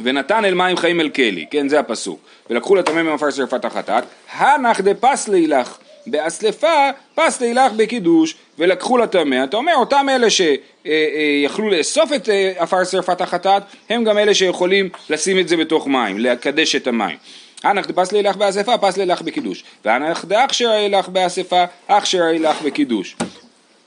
ונתן 0.00 0.44
אל 0.44 0.54
מים 0.54 0.76
חיים 0.76 1.00
אל 1.00 1.08
כלי, 1.08 1.46
כן 1.50 1.68
זה 1.68 1.80
הפסוק, 1.80 2.20
ולקחו 2.50 2.74
לטמא 2.74 3.02
מעפר 3.02 3.30
שרפת 3.30 3.64
החטאת, 3.64 4.04
הנח 4.32 4.80
דפסלי 4.80 5.46
לך, 5.46 5.78
באסלפה 6.10 6.90
פסלי 7.14 7.54
לך 7.54 7.72
בקידוש, 7.72 8.34
ולקחו 8.58 8.98
לטמא, 8.98 9.44
אתה 9.44 9.56
אומר 9.56 9.74
אותם 9.76 10.06
אלה 10.10 10.26
שיכלו 10.30 11.70
לאסוף 11.70 12.12
את 12.12 12.28
אה, 12.28 12.52
עפר 12.56 12.84
שרפת 12.84 13.20
החטאת, 13.20 13.62
הם 13.90 14.04
גם 14.04 14.18
אלה 14.18 14.34
שיכולים 14.34 14.88
לשים 15.10 15.38
את 15.38 15.48
זה 15.48 15.56
בתוך 15.56 15.86
מים, 15.86 16.18
לקדש 16.18 16.76
את 16.76 16.86
המים. 16.86 17.16
הנח 17.64 17.86
דפסלי 17.86 18.22
לך 18.22 18.36
באספה, 18.36 18.78
פסלי 18.78 19.06
לך 19.06 19.22
בקידוש, 19.22 19.64
והנח 19.84 20.24
דאכשרי 20.24 20.88
לך 20.88 21.08
באספה, 21.08 21.64
אכשרי 21.86 22.38
לך 22.38 22.62
בקידוש. 22.62 23.16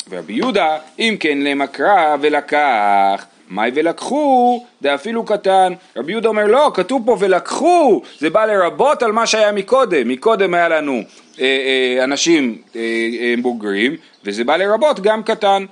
ורבי 0.09 0.33
יהודה, 0.33 0.77
אם 0.99 1.15
כן 1.19 1.37
למקרא 1.37 2.15
ולקח, 2.21 3.25
מאי 3.49 3.71
ולקחו, 3.73 4.65
דאפילו 4.81 5.25
קטן. 5.25 5.73
רבי 5.97 6.11
יהודה 6.11 6.29
אומר 6.29 6.47
לא, 6.47 6.71
כתוב 6.73 7.01
פה 7.05 7.17
ולקחו, 7.19 8.01
זה 8.19 8.29
בא 8.29 8.45
לרבות 8.45 9.03
על 9.03 9.11
מה 9.11 9.27
שהיה 9.27 9.51
מקודם. 9.51 10.07
מקודם 10.07 10.53
היה 10.53 10.69
לנו 10.69 10.91
אה, 10.93 10.99
אה, 10.99 11.03
אנשים 12.03 12.57
אה, 12.75 12.81
אה, 13.19 13.33
בוגרים, 13.41 13.95
וזה 14.23 14.43
בא 14.43 14.55
לרבות 14.55 14.99
גם 14.99 15.23
קטן. 15.23 15.65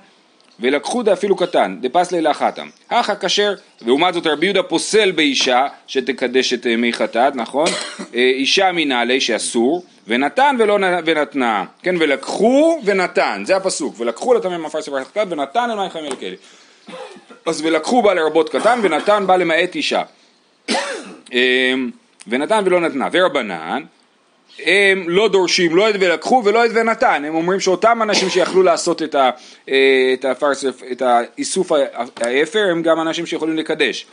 ולקחו 0.60 1.02
דאפילו 1.02 1.36
קטן, 1.36 1.76
דפס 1.80 2.12
לילה 2.12 2.34
חתם. 2.34 2.68
הכה 2.90 3.14
כשר, 3.14 3.54
לעומת 3.86 4.14
זאת 4.14 4.26
רבי 4.26 4.46
יהודה 4.46 4.62
פוסל 4.62 5.10
באישה 5.10 5.66
שתקדש 5.86 6.52
את 6.52 6.66
אה, 6.66 6.76
מי 6.76 6.92
חטאת, 6.92 7.36
נכון? 7.36 7.66
אה, 8.14 8.20
אישה 8.20 8.72
מנעלי 8.72 9.20
שאסור, 9.20 9.84
ונתן 10.06 10.56
ולא 10.58 10.78
ונתנה, 11.04 11.64
כן? 11.82 11.94
ולקחו 11.98 12.80
ונתן, 12.84 13.42
זה 13.46 13.56
הפסוק, 13.56 13.94
ולקחו 13.98 14.34
לטמא 14.34 14.58
מפר 14.58 14.82
ספר 14.82 15.04
חטאת 15.04 15.26
ונתן 15.30 15.70
מים 15.76 15.90
חיים 15.90 16.04
אל 16.04 16.14
כלי. 16.14 16.36
אז 17.46 17.62
ולקחו 17.64 18.02
בא 18.02 18.12
לרבות 18.14 18.48
קטן 18.48 18.80
ונתן 18.82 19.24
בא 19.26 19.36
למעט 19.36 19.74
אישה. 19.74 20.02
ונתן 22.28 22.62
ולא 22.64 22.80
נתנה, 22.80 23.08
ורבנן 23.12 23.82
הם 24.58 25.08
לא 25.08 25.28
דורשים 25.28 25.76
לא 25.76 25.90
את 25.90 25.94
ולקחו 26.00 26.42
ולא 26.44 26.66
את 26.66 26.70
ונתן, 26.74 27.24
הם 27.24 27.34
אומרים 27.34 27.60
שאותם 27.60 28.02
אנשים 28.02 28.30
שיכלו 28.30 28.62
לעשות 28.62 29.02
את, 29.02 29.14
ה, 29.14 29.30
אה, 29.68 30.10
את, 30.14 30.24
הפרסף, 30.24 30.82
את 30.92 31.02
האיסוף 31.02 31.72
האפר 32.16 32.68
הם 32.70 32.82
גם 32.82 33.00
אנשים 33.00 33.26
שיכולים 33.26 33.56
לקדש. 33.56 34.06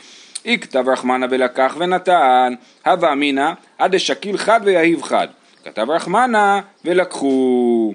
אי 0.44 0.58
כתב 0.58 0.84
רחמנה 0.88 1.26
ולקח 1.30 1.76
ונתן, 1.78 2.54
הווה 2.86 3.12
אמינא 3.12 3.50
עד 3.78 3.94
דשקיל 3.94 4.36
חד 4.36 4.60
ויהיב 4.64 5.02
חד. 5.02 5.28
כתב 5.64 5.90
רחמנה 5.90 6.60
ולקחו. 6.84 7.94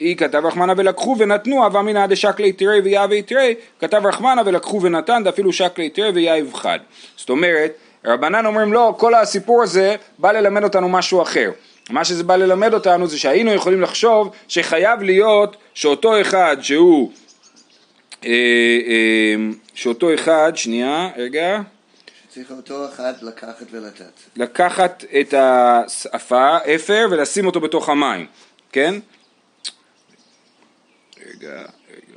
אי 0.00 0.16
כתב 0.16 0.42
רחמנה 0.46 0.72
ולקחו 0.76 1.16
ונתנו, 1.18 1.64
הווה 1.64 1.80
אמינא 1.80 2.06
דשקלי 2.06 2.52
תירי 2.52 2.80
ויהבי 2.80 3.22
תירי, 3.22 3.54
כתב 3.80 4.02
רחמנה 4.04 4.42
ולקחו 4.46 4.82
ונתן, 4.82 5.24
דאפילו 5.24 5.52
שקלי 5.52 5.88
תירי 5.88 6.10
ויהיב 6.10 6.54
חד. 6.54 6.78
זאת 7.16 7.30
אומרת, 7.30 7.72
רבנן 8.06 8.46
אומרים 8.46 8.72
לא, 8.72 8.94
כל 8.98 9.14
הסיפור 9.14 9.62
הזה 9.62 9.96
בא 10.18 10.32
ללמד 10.32 10.64
אותנו 10.64 10.88
משהו 10.88 11.22
אחר. 11.22 11.50
מה 11.90 12.04
שזה 12.04 12.24
בא 12.24 12.36
ללמד 12.36 12.74
אותנו 12.74 13.06
זה 13.06 13.18
שהיינו 13.18 13.52
יכולים 13.52 13.80
לחשוב 13.80 14.30
שחייב 14.48 15.02
להיות 15.02 15.56
שאותו 15.74 16.20
אחד 16.20 16.56
שהוא, 16.60 17.12
אה, 18.24 18.30
אה, 18.86 19.34
שאותו 19.74 20.14
אחד, 20.14 20.52
שנייה, 20.54 21.08
רגע, 21.16 21.60
צריך 22.36 22.50
אותו 22.50 22.88
אחד 22.88 23.12
לקחת 23.22 23.66
ולתת. 23.70 24.20
לקחת 24.36 25.04
את 25.20 25.34
האפה, 25.34 26.56
אפר, 26.74 27.06
ולשים 27.10 27.46
אותו 27.46 27.60
בתוך 27.60 27.88
המים, 27.88 28.26
כן? 28.72 28.94
רגע, 31.26 31.62
רגע. 31.90 32.16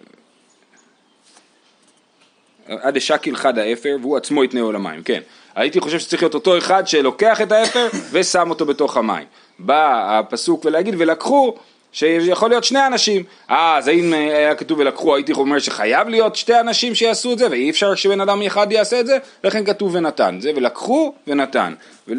עד 2.67 2.93
דשקיל 2.93 3.35
חד 3.35 3.57
האפר, 3.57 3.97
והוא 4.01 4.17
עצמו 4.17 4.43
יתנאו 4.43 4.71
למים, 4.71 5.03
כן. 5.03 5.21
הייתי 5.59 5.79
חושב 5.79 5.99
שצריך 5.99 6.23
להיות 6.23 6.33
אותו 6.33 6.57
אחד 6.57 6.87
שלוקח 6.87 7.41
את 7.41 7.51
האפר 7.51 7.87
ושם 8.11 8.49
אותו 8.49 8.65
בתוך 8.65 8.97
המים. 8.97 9.25
בא 9.59 10.19
הפסוק 10.19 10.65
ולהגיד, 10.65 10.95
ולקחו, 10.97 11.55
שיכול 11.91 12.49
להיות 12.49 12.63
שני 12.63 12.87
אנשים. 12.87 13.23
אה, 13.49 13.77
אז 13.77 13.89
אם 13.89 14.13
היה 14.13 14.55
כתוב 14.55 14.79
ולקחו, 14.79 15.15
הייתי 15.15 15.33
אומר 15.33 15.59
שחייב 15.59 16.09
להיות 16.09 16.35
שתי 16.35 16.59
אנשים 16.59 16.95
שיעשו 16.95 17.33
את 17.33 17.39
זה, 17.39 17.47
ואי 17.51 17.69
אפשר 17.69 17.95
שבן 17.95 18.21
אדם 18.21 18.41
אחד 18.41 18.71
יעשה 18.71 18.99
את 18.99 19.07
זה, 19.07 19.17
לכן 19.43 19.65
כתוב 19.65 19.95
ונתן. 19.95 20.37
זה 20.41 20.51
ולקחו 20.55 21.13
ונתן. 21.27 21.73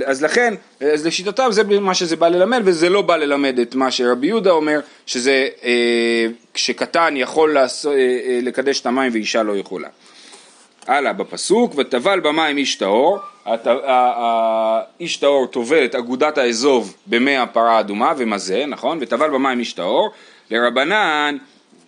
אז 0.06 0.22
לכן, 0.22 0.54
אז 0.80 1.06
לשיטתם 1.06 1.48
זה 1.50 1.62
מה 1.64 1.94
שזה 1.94 2.16
בא 2.16 2.28
ללמד, 2.28 2.60
וזה 2.64 2.88
לא 2.88 3.02
בא 3.02 3.16
ללמד 3.16 3.58
את 3.58 3.74
מה 3.74 3.90
שרבי 3.90 4.26
יהודה 4.26 4.50
אומר, 4.50 4.80
שזה 5.06 5.48
אה, 5.64 6.26
כשקטן 6.54 7.14
יכול 7.16 7.54
לעשות, 7.54 7.92
אה, 7.92 7.98
אה, 7.98 8.40
לקדש 8.42 8.80
את 8.80 8.86
המים 8.86 9.12
ואישה 9.12 9.42
לא 9.42 9.56
יכולה. 9.56 9.88
הלאה 10.86 11.12
בפסוק, 11.12 11.72
וטבל 11.76 12.20
במים 12.20 12.56
איש 12.56 12.74
טהור, 12.76 13.18
הט- 13.46 13.66
ה- 13.66 13.72
ה- 13.86 14.80
איש 15.00 15.16
טהור 15.16 15.46
טובל 15.46 15.84
את 15.84 15.94
אגודת 15.94 16.38
האזוב 16.38 16.94
במי 17.06 17.36
הפרה 17.36 17.76
האדומה 17.76 18.12
ומזה, 18.16 18.64
נכון? 18.68 18.98
וטבל 19.00 19.30
במים 19.30 19.58
איש 19.58 19.72
טהור, 19.72 20.10
לרבנן 20.50 21.36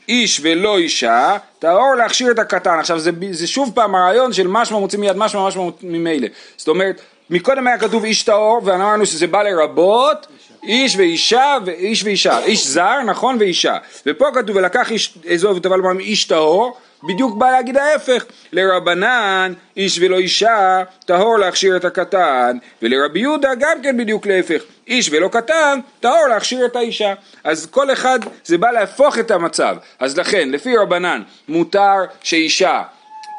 איש 0.09 0.41
ולא 0.43 0.79
אישה, 0.79 1.37
טהור 1.59 1.95
להכשיר 1.99 2.31
את 2.31 2.39
הקטן. 2.39 2.79
עכשיו 2.79 2.99
זה, 2.99 3.11
זה 3.31 3.47
שוב 3.47 3.71
פעם 3.75 3.95
הרעיון 3.95 4.33
של 4.33 4.47
משמע 4.49 4.79
מוציא 4.79 4.99
מיד 4.99 5.17
משמע 5.17 5.47
משמע 5.47 5.63
ממילא. 5.83 6.29
זאת 6.57 6.69
אומרת, 6.69 7.01
מקודם 7.31 7.67
היה 7.67 7.79
כתוב 7.79 8.05
איש 8.05 8.23
טהור 8.23 8.61
ואמרנו 8.65 9.07
שזה 9.07 9.27
בא 9.27 9.43
לרבות 9.43 10.27
איש 10.63 10.97
ואישה 10.97 11.57
ואיש 11.65 12.05
ואישה, 12.05 12.39
איש 12.45 12.67
זר 12.67 13.03
נכון 13.07 13.37
ואישה, 13.41 13.77
ופה 14.07 14.27
כתוב 14.35 14.57
ולקח 14.57 14.91
איש 14.91 15.19
אזוב 15.33 15.57
וטבל 15.57 15.81
במים 15.81 16.01
איש 16.01 16.25
טהור 16.25 16.77
בדיוק 17.03 17.37
בא 17.37 17.51
להגיד 17.51 17.77
ההפך, 17.77 18.25
לרבנן 18.53 19.53
איש 19.77 19.99
ולא 19.99 20.19
אישה 20.19 20.83
טהור 21.07 21.39
להכשיר 21.39 21.77
את 21.77 21.85
הקטן, 21.85 22.59
ולרבי 22.83 23.21
יהודה 23.21 23.55
גם 23.59 23.83
כן 23.83 23.97
בדיוק 23.97 24.27
להפך, 24.27 24.63
איש 24.89 25.09
ולא 25.13 25.29
קטן 25.29 25.81
טהור 26.01 26.29
להכשיר 26.29 26.67
את 26.67 26.77
האישה. 26.77 27.15
אז 27.45 27.67
כל 27.67 27.93
אחד 27.93 28.19
זה 28.45 28.59
בא 28.59 28.71
להפוך 28.71 29.19
את 29.19 29.31
המצב, 29.31 29.77
אז 29.99 30.19
לכן 30.19 30.51
לפי 30.51 30.77
רבנן 30.77 31.23
מותר 31.49 31.97
שאישה 32.23 32.83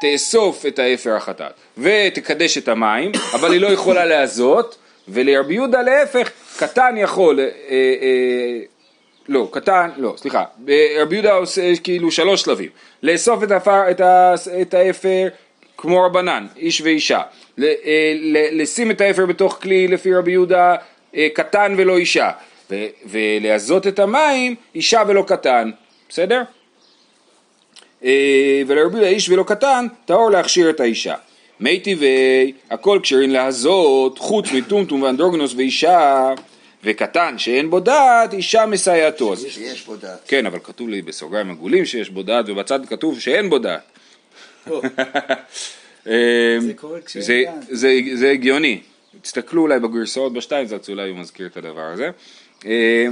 תאסוף 0.00 0.66
את 0.66 0.78
האפר 0.78 1.16
החטאת 1.16 1.52
ותקדש 1.78 2.58
את 2.58 2.68
המים, 2.68 3.12
אבל 3.34 3.52
היא 3.52 3.60
לא 3.60 3.66
יכולה 3.66 4.04
להזות, 4.04 4.76
ולרבי 5.08 5.54
יהודה 5.54 5.82
להפך, 5.82 6.30
קטן 6.58 6.94
יכול 6.96 7.40
אה, 7.40 7.46
אה, 7.70 8.60
לא, 9.28 9.48
קטן, 9.52 9.90
לא, 9.96 10.14
סליחה, 10.16 10.44
רבי 11.00 11.14
יהודה 11.14 11.32
עושה 11.32 11.76
כאילו 11.82 12.10
שלוש 12.10 12.42
שלבים, 12.42 12.68
לאסוף 13.02 13.42
את, 13.42 13.50
האפר, 13.50 13.90
את, 13.90 14.00
ה, 14.00 14.34
את 14.62 14.74
האפר 14.74 15.28
כמו 15.76 16.02
רבנן, 16.02 16.46
איש 16.56 16.80
ואישה, 16.80 17.20
ל, 17.58 17.64
אה, 17.64 18.12
ל, 18.16 18.62
לשים 18.62 18.90
את 18.90 19.00
האפר 19.00 19.26
בתוך 19.26 19.58
כלי 19.62 19.88
לפי 19.88 20.14
רבי 20.14 20.32
יהודה 20.32 20.74
אה, 21.16 21.28
קטן 21.34 21.74
ולא 21.76 21.96
אישה, 21.96 22.30
ו, 22.70 22.74
ולהזות 23.06 23.86
את 23.86 23.98
המים 23.98 24.54
אישה 24.74 25.02
ולא 25.06 25.24
קטן, 25.26 25.70
בסדר? 26.08 26.42
אה, 28.04 28.62
ולרבי 28.66 28.96
יהודה 28.96 29.10
איש 29.10 29.28
ולא 29.28 29.42
קטן, 29.42 29.86
טהור 30.04 30.30
להכשיר 30.30 30.70
את 30.70 30.80
האישה. 30.80 31.14
מי 31.60 31.80
טבעי, 31.80 32.52
הכל 32.70 32.98
כשרים 33.02 33.30
להזות, 33.30 34.18
חוץ 34.18 34.52
מטומטום 34.52 35.02
ואנדרוגנוס 35.02 35.54
ואישה, 35.54 36.32
וקטן 36.84 37.38
שאין 37.38 37.70
בו 37.70 37.80
דעת, 37.80 38.32
אישה 38.32 38.66
מסייעתו. 38.66 39.36
שיש 39.36 39.86
בו 39.86 39.96
דעת. 39.96 40.18
כן, 40.26 40.46
אבל 40.46 40.58
כתוב 40.62 40.88
לי 40.88 41.02
בסוגריים 41.02 41.50
עגולים 41.50 41.84
שיש 41.84 42.10
בו 42.10 42.22
דעת, 42.22 42.48
ובצד 42.48 42.86
כתוב 42.86 43.20
שאין 43.20 43.50
בו 43.50 43.58
דעת. 43.58 43.82
זה 46.04 46.72
כשאין 47.06 47.24
זה. 47.24 47.44
זה, 47.70 47.98
זה 48.14 48.30
הגיוני. 48.30 48.80
תסתכלו 49.22 49.62
אולי 49.62 49.80
בגרסאות 49.80 50.32
בשטיינזלץ, 50.32 50.88
אולי 50.88 51.10
הוא 51.10 51.18
מזכיר 51.18 51.46
את 51.46 51.56
הדבר 51.56 51.80
הזה. 51.92 52.10
אה, 52.66 53.06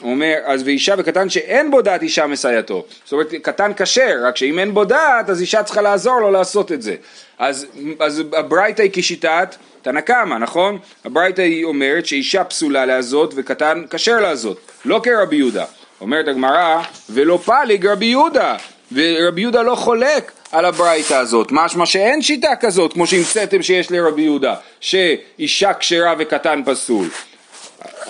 הוא 0.00 0.10
אומר, 0.10 0.34
אז 0.44 0.62
ואישה 0.62 0.94
וקטן 0.98 1.30
שאין 1.30 1.70
בו 1.70 1.82
דעת 1.82 2.02
אישה 2.02 2.26
מסייעתו. 2.26 2.84
זאת 3.04 3.12
אומרת, 3.12 3.34
קטן 3.42 3.72
כשר, 3.76 4.16
רק 4.24 4.36
שאם 4.36 4.58
אין 4.58 4.74
בו 4.74 4.84
דעת, 4.84 5.30
אז 5.30 5.40
אישה 5.40 5.62
צריכה 5.62 5.82
לעזור 5.82 6.20
לו 6.20 6.30
לעשות 6.30 6.72
את 6.72 6.82
זה. 6.82 6.94
אז, 7.38 7.66
אז 8.00 8.22
הברייתא 8.32 8.82
היא 8.82 8.90
כשיטת 8.92 9.56
תנא 9.82 10.00
קמא, 10.00 10.34
נכון? 10.38 10.78
הברייתא 11.04 11.42
היא 11.42 11.64
אומרת 11.64 12.06
שאישה 12.06 12.44
פסולה 12.44 12.86
להזות 12.86 13.32
וקטן 13.36 13.84
כשר 13.90 14.20
להזות, 14.20 14.60
לא 14.84 15.00
כרבי 15.04 15.36
יהודה. 15.36 15.64
אומרת 16.00 16.28
הגמרא, 16.28 16.82
ולא 17.10 17.36
פליג 17.36 17.86
רבי 17.86 18.06
יהודה, 18.06 18.56
ורבי 18.92 19.40
יהודה 19.40 19.62
לא 19.62 19.74
חולק 19.74 20.32
על 20.52 20.64
הברייתא 20.64 21.14
הזאת, 21.14 21.48
משמע 21.50 21.86
שאין 21.86 22.22
שיטה 22.22 22.56
כזאת, 22.60 22.92
כמו 22.92 23.06
שהמצאתם 23.06 23.62
שיש 23.62 23.90
לרבי 23.90 24.22
יהודה, 24.22 24.54
שאישה 24.80 25.74
כשרה 25.74 26.14
וקטן 26.18 26.62
פסול. 26.66 27.06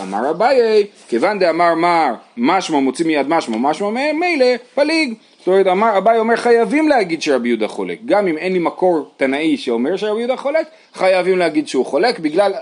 אמר 0.02 0.30
אביי, 0.30 0.87
כיוון 1.09 1.38
דאמר 1.38 1.75
מר, 1.75 2.14
משמע 2.37 2.78
מוציא 2.78 3.07
מיד 3.07 3.28
משמע, 3.28 3.57
משמע 3.57 4.12
מילא, 4.12 4.47
פליג. 4.75 5.14
זאת 5.38 5.49
אומרת, 5.49 5.66
אמר, 5.66 5.99
אביי 5.99 6.19
אומר 6.19 6.37
חייבים 6.37 6.88
להגיד 6.88 7.23
שרבי 7.23 7.49
יהודה 7.49 7.69
חולק. 7.69 7.99
גם 8.07 8.26
אם 8.26 8.37
אין 8.37 8.52
לי 8.52 8.59
מקור 8.59 9.11
תנאי 9.16 9.57
שאומר 9.57 9.97
שרבי 9.97 10.19
יהודה 10.21 10.37
חולק, 10.37 10.66
חייבים 10.95 11.38
להגיד 11.38 11.69
שהוא 11.69 11.87
חולק, 11.87 12.19
בגלל 12.19 12.52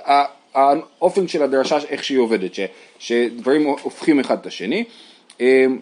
האופן 0.55 1.29
של 1.29 1.43
הדרשה, 1.43 1.79
איך 1.89 2.05
שהיא 2.05 2.19
עובדת, 2.19 2.55
ש, 2.55 2.61
שדברים 2.99 3.63
הופכים 3.83 4.21
אחד 4.21 4.39
את 4.41 4.47
השני. 4.47 4.85
אמ, 5.41 5.79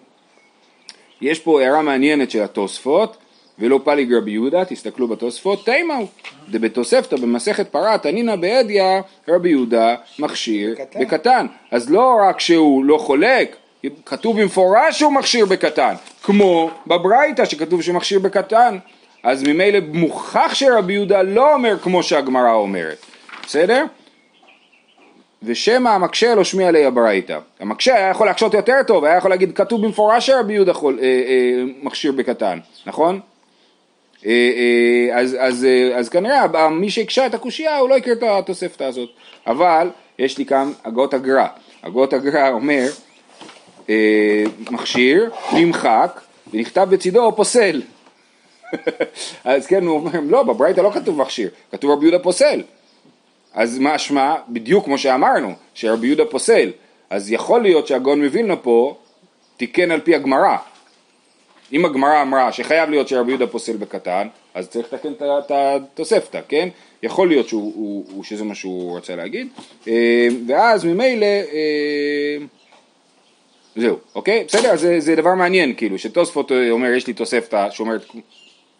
יש 1.21 1.39
פה 1.39 1.61
הערה 1.61 1.81
מעניינת 1.81 2.31
של 2.31 2.41
התוספות, 2.41 3.17
ולא 3.59 3.79
פליג 3.83 4.13
רבי 4.13 4.31
יהודה, 4.31 4.65
תסתכלו 4.65 5.07
בתוספות, 5.07 5.65
תימהו, 5.65 6.07
דבתוספתא 6.49 7.15
במסכת 7.15 7.67
פרה, 7.67 7.97
תנינא 7.97 8.35
באדיא, 8.35 8.83
רבי 9.27 9.49
יהודה 9.49 9.95
מכשיר 10.19 10.75
בקטן. 10.79 10.99
בקטן. 10.99 11.45
אז 11.71 11.89
לא 11.89 12.19
רק 12.29 12.39
שהוא 12.39 12.85
לא 12.85 12.97
חולק, 12.97 13.55
כתוב 14.05 14.41
במפורש 14.41 14.99
שהוא 14.99 15.13
מכשיר 15.13 15.45
בקטן, 15.45 15.93
כמו 16.23 16.69
בברייתא 16.87 17.45
שכתוב 17.45 17.81
שהוא 17.81 17.95
מכשיר 17.95 18.19
בקטן, 18.19 18.77
אז 19.23 19.43
ממילא 19.43 19.79
מוכח 19.93 20.53
שרבי 20.53 20.93
יהודה 20.93 21.21
לא 21.21 21.53
אומר 21.53 21.79
כמו 21.79 22.03
שהגמרא 22.03 22.53
אומרת, 22.53 22.97
בסדר? 23.45 23.85
ושמא 25.43 25.89
המקשה 25.89 26.35
לא 26.35 26.43
שמיע 26.43 26.71
לי 26.71 26.85
הברייתא. 26.85 27.37
המקשה 27.59 27.95
היה 27.95 28.09
יכול 28.09 28.27
להקשות 28.27 28.53
יותר 28.53 28.83
טוב, 28.87 29.05
היה 29.05 29.17
יכול 29.17 29.31
להגיד 29.31 29.57
כתוב 29.57 29.85
במפורש 29.85 30.27
שרבי 30.27 30.53
יהודה 30.53 30.73
חול, 30.73 30.99
אה, 31.01 31.05
אה, 31.05 31.63
מכשיר 31.83 32.11
בקטן, 32.11 32.59
נכון? 32.85 33.19
אה, 34.25 34.31
אה, 34.31 35.19
אז, 35.19 35.37
אז, 35.39 35.65
אה, 35.65 35.97
אז 35.97 36.09
כנראה 36.09 36.69
מי 36.69 36.89
שהקשה 36.89 37.25
את 37.25 37.33
הקושייה 37.33 37.77
הוא 37.77 37.89
לא 37.89 37.97
הכיר 37.97 38.13
את 38.13 38.23
התוספתא 38.23 38.83
הזאת. 38.83 39.09
אבל 39.47 39.89
יש 40.19 40.37
לי 40.37 40.45
כאן 40.45 40.71
הגאות 40.85 41.13
הגר"א. 41.13 41.47
הגאות 41.83 42.13
הגר"א 42.13 42.49
אומר 42.49 42.87
מכשיר, 44.71 45.29
נמחק, 45.53 46.21
ונכתב 46.53 46.87
בצידו 46.89 47.31
פוסל. 47.35 47.81
אז 49.43 49.67
כן, 49.67 49.85
הוא 49.85 49.95
אומר, 49.95 50.19
לא, 50.27 50.43
בברייתא 50.43 50.81
לא 50.81 50.91
כתוב 50.91 51.17
מכשיר, 51.17 51.49
כתוב 51.71 51.91
רבי 51.91 52.05
יהודה 52.05 52.23
פוסל. 52.23 52.63
אז 53.53 53.77
משמע, 53.81 54.35
בדיוק 54.49 54.85
כמו 54.85 54.97
שאמרנו, 54.97 55.53
שרבי 55.73 56.07
יהודה 56.07 56.25
פוסל, 56.25 56.71
אז 57.09 57.31
יכול 57.31 57.61
להיות 57.61 57.87
שהגאון 57.87 58.23
מווילנה 58.23 58.55
פה 58.55 58.97
תיקן 59.57 59.91
על 59.91 59.99
פי 59.99 60.15
הגמרא. 60.15 60.57
אם 61.73 61.85
הגמרא 61.85 62.21
אמרה 62.21 62.51
שחייב 62.51 62.89
להיות 62.89 63.07
שרבי 63.07 63.31
יהודה 63.31 63.47
פוסל 63.47 63.77
בקטן, 63.77 64.27
אז 64.53 64.67
צריך 64.67 64.93
לתקן 64.93 65.11
את 65.19 65.51
התוספתא, 65.51 66.39
כן? 66.47 66.69
יכול 67.03 67.27
להיות 67.27 67.47
שהוא, 67.47 67.73
הוא, 67.75 68.05
הוא, 68.11 68.23
שזה 68.23 68.43
מה 68.43 68.55
שהוא 68.55 68.91
רוצה 68.91 69.15
להגיד, 69.15 69.47
אה, 69.87 70.27
ואז 70.47 70.85
ממילא, 70.85 71.25
אה, 71.25 72.37
זהו, 73.75 73.97
אוקיי? 74.15 74.43
בסדר, 74.47 74.75
זה, 74.75 74.99
זה 74.99 75.15
דבר 75.15 75.33
מעניין, 75.35 75.73
כאילו, 75.73 75.99
שתוספות 75.99 76.51
אה, 76.51 76.69
אומר, 76.69 76.87
יש 76.89 77.07
לי 77.07 77.13
תוספתא 77.13 77.69
שאומרת 77.71 78.05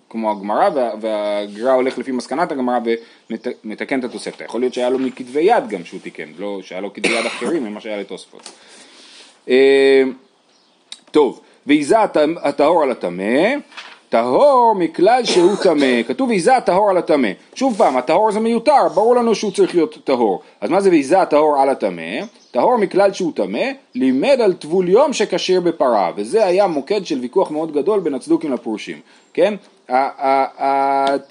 כמו 0.09 0.31
הגמרא, 0.31 0.69
וה- 0.75 0.91
והגר"א 1.01 1.71
הולך 1.71 1.97
לפי 1.97 2.11
מסקנת 2.11 2.51
הגמרא 2.51 2.79
ומתקן 3.29 3.99
את 3.99 4.03
התוספתא. 4.03 4.43
יכול 4.43 4.61
להיות 4.61 4.73
שהיה 4.73 4.89
לו 4.89 4.99
מכתבי 4.99 5.41
יד 5.41 5.69
גם 5.69 5.85
שהוא 5.85 5.99
תיקן, 6.03 6.29
לא 6.37 6.59
שהיה 6.61 6.81
לו 6.81 6.93
כתבי 6.93 7.19
יד 7.19 7.25
אחרים 7.25 7.63
ממה 7.63 7.81
שהיה 7.81 7.97
לתוספות. 7.97 8.49
טוב, 11.11 11.41
ועיזה 11.67 11.99
הט- 11.99 12.17
הטהור 12.41 12.83
על 12.83 12.91
הטמא, 12.91 13.53
טהור 14.09 14.75
מכלל 14.77 15.25
שהוא 15.25 15.55
טמא, 15.63 16.03
כתוב 16.07 16.29
ועיזה 16.29 16.55
הטהור 16.57 16.89
על 16.89 16.97
הטמא, 16.97 17.27
שוב 17.55 17.77
פעם, 17.77 17.97
הטהור 17.97 18.31
זה 18.31 18.39
מיותר, 18.39 18.87
ברור 18.93 19.15
לנו 19.15 19.35
שהוא 19.35 19.51
צריך 19.51 19.75
להיות 19.75 19.97
טהור, 20.03 20.41
אז 20.61 20.69
מה 20.69 20.81
זה 20.81 20.89
ועיזה 20.89 21.21
הטהור 21.21 21.57
על 21.61 21.69
הטמא? 21.69 22.19
טהור 22.51 22.77
מכלל 22.77 23.13
שהוא 23.13 23.31
טמא, 23.35 23.63
לימד 23.95 24.41
על 24.41 24.53
טבול 24.53 24.89
יום 24.89 25.13
שכשר 25.13 25.59
בפרה, 25.61 26.11
וזה 26.15 26.45
היה 26.45 26.67
מוקד 26.67 27.05
של 27.05 27.19
ויכוח 27.19 27.51
מאוד 27.51 27.73
גדול 27.73 27.99
בין 27.99 28.13
הצדוקים 28.13 28.53
לפרושים, 28.53 28.97
כן? 29.33 29.53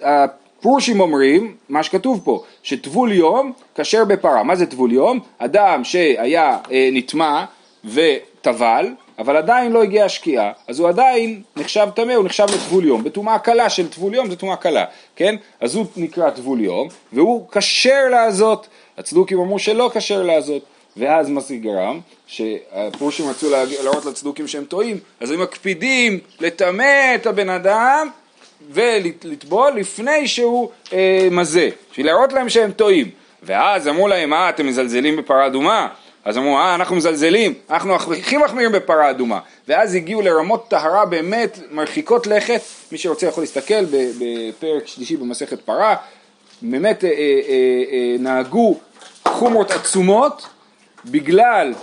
הפרושים 0.03 1.01
אומרים, 1.01 1.55
מה 1.68 1.83
שכתוב 1.83 2.20
פה, 2.25 2.42
שטבול 2.62 3.12
יום 3.12 3.53
כשר 3.75 4.05
בפרה, 4.05 4.42
מה 4.42 4.57
זה 4.57 4.66
טבול 4.66 4.92
יום? 4.92 5.18
אדם 5.38 5.85
שהיה 5.85 6.59
אה, 6.72 6.88
נטמע 6.92 7.44
וטבל, 7.85 8.87
אבל 9.18 9.37
עדיין 9.37 9.72
לא 9.72 9.83
הגיעה 9.83 10.07
השקיעה, 10.07 10.52
אז 10.68 10.81
הוא 10.81 10.88
עדיין 10.88 11.42
נחשב 11.57 11.88
טמא, 11.94 12.12
הוא 12.12 12.24
נחשב 12.24 12.46
לטבול 12.55 12.85
יום. 12.85 13.05
בטומאה 13.05 13.38
קלה 13.38 13.70
של 13.70 13.88
טבול 13.88 14.14
יום 14.14 14.31
זה 14.31 14.37
טומאה 14.37 14.57
קלה, 14.57 14.85
כן? 15.16 15.37
אז 15.61 15.74
הוא 15.74 15.87
נקרא 15.96 16.31
טבול 16.31 16.61
יום, 16.61 16.88
והוא 17.12 17.48
כשר 17.52 18.09
לעזות. 18.11 18.66
הצדוקים 18.98 19.40
אמרו 19.40 19.59
שלא 19.59 19.90
כשר 19.94 20.22
לעזות. 20.22 20.62
ואז 20.96 21.29
מה 21.29 21.40
זה 21.40 21.57
גרם? 21.57 22.00
שהפרושים 22.26 23.29
רצו 23.29 23.50
להראות 23.50 24.05
לצדוקים 24.05 24.48
שהם 24.48 24.64
טועים, 24.64 24.98
אז 25.20 25.31
הם 25.31 25.40
מקפידים 25.40 26.18
לטמא 26.40 27.14
את 27.14 27.26
הבן 27.26 27.48
אדם 27.48 28.09
ולטבול 28.70 29.72
לפני 29.72 30.29
שהוא 30.29 30.70
אה, 30.92 31.29
מזה, 31.31 31.68
בשביל 31.90 32.07
להראות 32.07 32.33
להם 32.33 32.48
שהם 32.48 32.72
טועים. 32.72 33.11
ואז 33.42 33.88
אמרו 33.88 34.09
להם, 34.09 34.33
אה, 34.33 34.48
אתם 34.48 34.66
מזלזלים 34.66 35.16
בפרה 35.16 35.46
אדומה? 35.46 35.88
אז 36.27 36.39
אמרו, 36.39 36.59
אה, 36.59 36.75
אנחנו 36.75 36.97
מזלזלים, 36.97 37.55
אנחנו 37.71 37.95
הכי 37.95 38.37
מחמירים 38.37 38.73
בפרה 38.73 39.11
אדומה. 39.11 39.41
ואז 39.69 39.95
הגיעו 39.95 40.23
לרמות 40.23 40.69
טהרה 40.69 41.07
באמת 41.07 41.59
מרחיקות 41.71 42.27
לכת, 42.27 42.61
מי 42.93 42.99
שרוצה 42.99 43.27
יכול 43.27 43.43
להסתכל 43.43 43.85
בפרק 44.19 44.87
שלישי 44.87 45.17
במסכת 45.17 45.61
פרה, 45.61 45.97
באמת 46.62 47.05
אה, 47.05 47.11
אה, 47.11 47.15
אה, 47.93 48.17
נהגו 48.19 48.79
חומרות 49.29 49.71
עצומות, 49.71 50.47
בגלל 51.05 51.75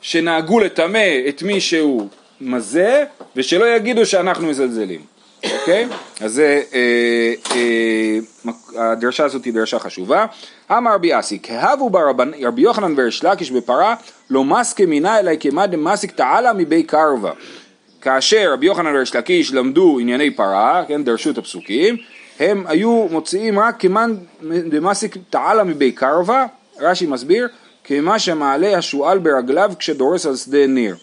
שנהגו 0.00 0.60
לטמא 0.60 1.08
את 1.28 1.42
מי 1.42 1.60
שהוא 1.60 2.08
מזה, 2.40 3.04
ושלא 3.36 3.76
יגידו 3.76 4.06
שאנחנו 4.06 4.46
מזלזלים, 4.48 5.00
אוקיי? 5.52 5.86
אז 6.20 6.32
זה, 6.32 6.62
אה, 6.74 7.32
אה, 7.56 8.18
הדרשה 8.76 9.24
הזאת 9.24 9.44
היא 9.44 9.52
דרשה 9.52 9.78
חשובה. 9.78 10.26
אמר 10.78 10.94
רבי 10.94 11.18
אסי, 11.18 11.38
כהבו 11.42 11.90
ברבן, 11.90 12.30
רבי 12.42 12.62
יוחנן 12.62 12.94
וריש 12.96 13.24
לקיש 13.24 13.50
בפרה, 13.50 13.94
לא 14.30 14.44
מסקה 14.44 14.86
מינה 14.86 15.18
אלא 15.18 15.32
כמא 15.40 15.66
דמסיק 15.66 16.12
תעלה 16.12 16.52
מבי 16.52 16.82
קרבה. 16.82 17.30
כאשר 18.00 18.50
רבי 18.52 18.66
יוחנן 18.66 18.96
וריש 18.96 19.16
לקיש 19.16 19.52
למדו 19.52 19.98
ענייני 20.00 20.30
פרה, 20.30 20.84
כן, 20.88 21.04
דרשו 21.04 21.30
את 21.30 21.38
הפסוקים, 21.38 21.96
הם 22.40 22.64
היו 22.68 23.06
מוציאים 23.10 23.58
רק 23.58 23.80
כמאן 23.80 24.14
דמסיק 24.70 25.16
תעלה 25.30 25.64
מבי 25.64 25.92
קרבה, 25.92 26.46
רש"י 26.80 27.06
מסביר, 27.06 27.48
כמה 27.84 28.18
שמעלה 28.18 28.78
השועל 28.78 29.18
ברגליו 29.18 29.72
כשדורס 29.78 30.26
על 30.26 30.36
שדה 30.36 30.66
ניר. 30.66 30.96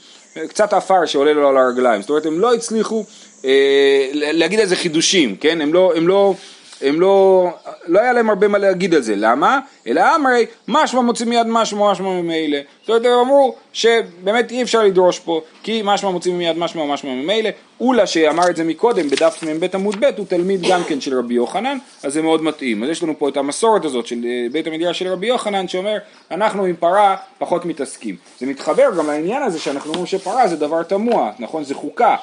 קצת 0.47 0.73
עפר 0.73 1.05
שעולה 1.05 1.33
לו 1.33 1.49
על 1.49 1.57
הרגליים, 1.57 2.01
זאת 2.01 2.09
אומרת 2.09 2.25
הם 2.25 2.39
לא 2.39 2.53
הצליחו 2.53 3.05
אה, 3.45 4.09
להגיד 4.13 4.59
איזה 4.59 4.75
חידושים, 4.75 5.35
כן? 5.35 5.61
הם 5.61 5.73
לא, 5.73 5.93
הם 5.95 6.07
לא 6.07 6.33
הם 6.81 7.01
לא, 7.01 7.47
לא 7.87 7.99
היה 7.99 8.13
להם 8.13 8.29
הרבה 8.29 8.47
מה 8.47 8.57
להגיד 8.57 8.93
על 8.93 9.01
זה, 9.01 9.13
למה? 9.17 9.59
אלא 9.87 10.15
אמרי, 10.15 10.45
משמע 10.67 11.01
מוציא 11.01 11.25
מיד 11.25 11.47
משמע 11.47 11.91
משמע 11.91 12.09
ממילא. 12.09 12.57
זאת 12.81 12.89
אומרת, 12.89 13.05
הם 13.05 13.11
אמרו 13.11 13.55
שבאמת 13.73 14.51
אי 14.51 14.61
אפשר 14.61 14.83
לדרוש 14.83 15.19
פה, 15.19 15.41
כי 15.63 15.81
משמע 15.83 16.09
מוציא 16.09 16.33
מיד 16.33 16.57
משמע 16.57 16.85
משמע 16.85 17.11
ממילא. 17.11 17.49
אולה 17.81 18.07
שאמר 18.07 18.49
את 18.49 18.55
זה 18.55 18.63
מקודם 18.63 19.09
בדף 19.09 19.43
מ"ב 19.43 19.65
עמוד 19.73 19.95
ב' 19.99 20.05
הוא 20.17 20.25
תלמיד 20.25 20.61
גם 20.69 20.83
כן 20.83 21.01
של 21.01 21.17
רבי 21.17 21.33
יוחנן, 21.33 21.77
אז 22.03 22.13
זה 22.13 22.21
מאוד 22.21 22.43
מתאים. 22.43 22.83
אז 22.83 22.89
יש 22.89 23.03
לנו 23.03 23.19
פה 23.19 23.29
את 23.29 23.37
המסורת 23.37 23.85
הזאת 23.85 24.07
של 24.07 24.15
אה, 24.25 24.47
בית 24.51 24.67
המדרש 24.67 24.99
של 24.99 25.07
רבי 25.07 25.27
יוחנן 25.27 25.67
שאומר, 25.67 25.97
אנחנו 26.31 26.65
עם 26.65 26.75
פרה 26.75 27.15
פחות 27.37 27.65
מתעסקים. 27.65 28.15
זה 28.39 28.45
מתחבר 28.45 28.89
גם 28.97 29.07
לעניין 29.07 29.43
הזה 29.43 29.59
שאנחנו 29.59 29.89
אומרים 29.89 30.05
שפרה 30.05 30.47
זה 30.47 30.55
דבר 30.55 30.83
תמוה, 30.83 31.31
נכון? 31.39 31.63
זה 31.63 31.75
חוקה. 31.75 32.15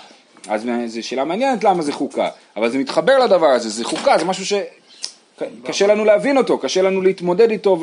אז 0.48 0.66
זו 0.86 1.06
שאלה 1.06 1.24
מעניינת 1.24 1.64
למה 1.64 1.82
זה 1.82 1.92
חוקה, 1.92 2.28
אבל 2.56 2.70
זה 2.70 2.78
מתחבר 2.78 3.18
לדבר 3.18 3.46
הזה, 3.46 3.68
זה 3.68 3.84
חוקה, 3.84 4.18
זה 4.18 4.24
משהו 4.24 4.44
שקשה 4.46 5.86
לנו 5.86 6.04
להבין 6.04 6.36
אותו, 6.38 6.58
קשה 6.58 6.82
לנו 6.82 7.02
להתמודד 7.02 7.50
איתו 7.50 7.78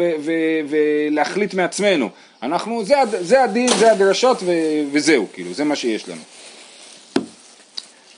ולהחליט 0.70 1.54
מעצמנו. 1.54 2.10
אנחנו, 2.44 2.84
זה, 2.84 2.96
זה 3.22 3.44
הדין, 3.44 3.70
זה 3.80 3.92
הדרשות 3.92 4.38
ו- 4.44 4.84
וזהו, 4.92 5.26
כאילו, 5.34 5.54
זה 5.54 5.64
מה 5.64 5.76
שיש 5.76 6.10
לנו. 6.10 6.22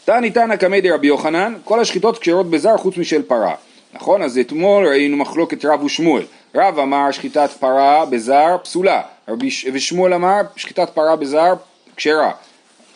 תני 0.05 0.31
תנא 0.31 0.55
קמי 0.55 0.81
דרבי 0.81 1.07
יוחנן, 1.07 1.53
כל 1.63 1.79
השחיטות 1.79 2.17
כשרות 2.17 2.49
בזר 2.49 2.77
חוץ 2.77 2.97
משל 2.97 3.21
פרה. 3.21 3.55
נכון? 3.93 4.21
אז 4.21 4.37
אתמול 4.37 4.87
ראינו 4.87 5.17
מחלוקת 5.17 5.65
רב 5.65 5.83
ושמואל. 5.83 6.23
רב 6.55 6.79
אמר 6.79 7.11
שחיטת 7.11 7.49
פרה 7.59 8.05
בזר 8.05 8.57
פסולה, 8.63 9.01
רבי, 9.27 9.49
ושמואל 9.73 10.13
אמר 10.13 10.41
שחיטת 10.55 10.89
פרה 10.89 11.15
בזר 11.15 11.53
כשרה. 11.95 12.31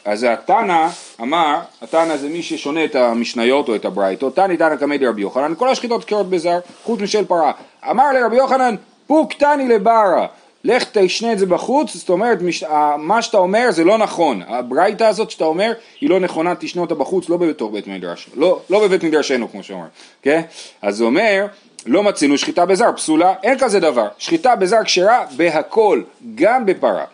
אז 0.05 0.23
התנא 0.23 0.88
אמר, 1.21 1.60
התנא 1.82 2.17
זה 2.17 2.29
מי 2.29 2.43
ששונה 2.43 2.86
את 2.86 2.95
המשניות 2.95 3.69
או 3.69 3.75
את 3.75 3.86
הברייתות, 3.86 4.36
תני 4.36 4.58
תנא 4.58 4.75
קמי 4.75 4.97
דרבי 4.97 5.21
יוחנן, 5.21 5.53
כל 5.58 5.69
השחיטות 5.69 6.05
כשרות 6.05 6.29
בזר, 6.29 6.60
חוץ 6.84 6.99
משל 6.99 7.25
פרה. 7.25 7.51
אמר 7.89 8.12
לרבי 8.13 8.36
יוחנן, 8.36 8.75
פוק 9.08 9.34
תני 9.34 9.67
לברה, 9.67 10.27
לך 10.63 10.84
תשנה 10.91 11.34
את 11.34 11.39
זה 11.39 11.45
בחוץ, 11.45 11.95
זאת 11.95 12.10
אומרת, 12.10 12.41
מש, 12.41 12.63
מה 12.97 13.21
שאתה 13.21 13.38
אומר 13.38 13.71
זה 13.71 13.84
לא 13.84 13.97
נכון, 13.97 14.41
הברייתא 14.47 15.03
הזאת 15.03 15.32
שאתה 15.32 15.45
אומר 15.45 15.71
היא 16.01 16.10
לא 16.10 16.19
נכונה, 16.19 16.55
תשנה 16.55 16.82
אותה 16.82 16.95
בחוץ, 16.95 17.29
לא 17.29 17.38
בתוך 17.38 17.71
בית 17.71 17.88
מדרש, 17.88 18.29
לא, 18.36 18.60
לא 18.69 18.88
בבית 18.88 19.03
מדרשנו 19.03 19.51
כמו 19.51 19.63
שאומר, 19.63 19.88
כן? 20.21 20.41
אז 20.82 20.97
זה 20.97 21.03
אומר, 21.03 21.45
לא 21.86 22.03
מצינו 22.03 22.38
שחיטה 22.38 22.65
בזר, 22.65 22.91
פסולה, 22.95 23.34
אין 23.43 23.58
כזה 23.60 23.79
דבר, 23.79 24.08
שחיטה 24.17 24.55
בזר 24.55 24.84
כשרה 24.84 25.25
בהכל, 25.38 26.01
גם 26.36 26.65
בפרה. 26.65 27.05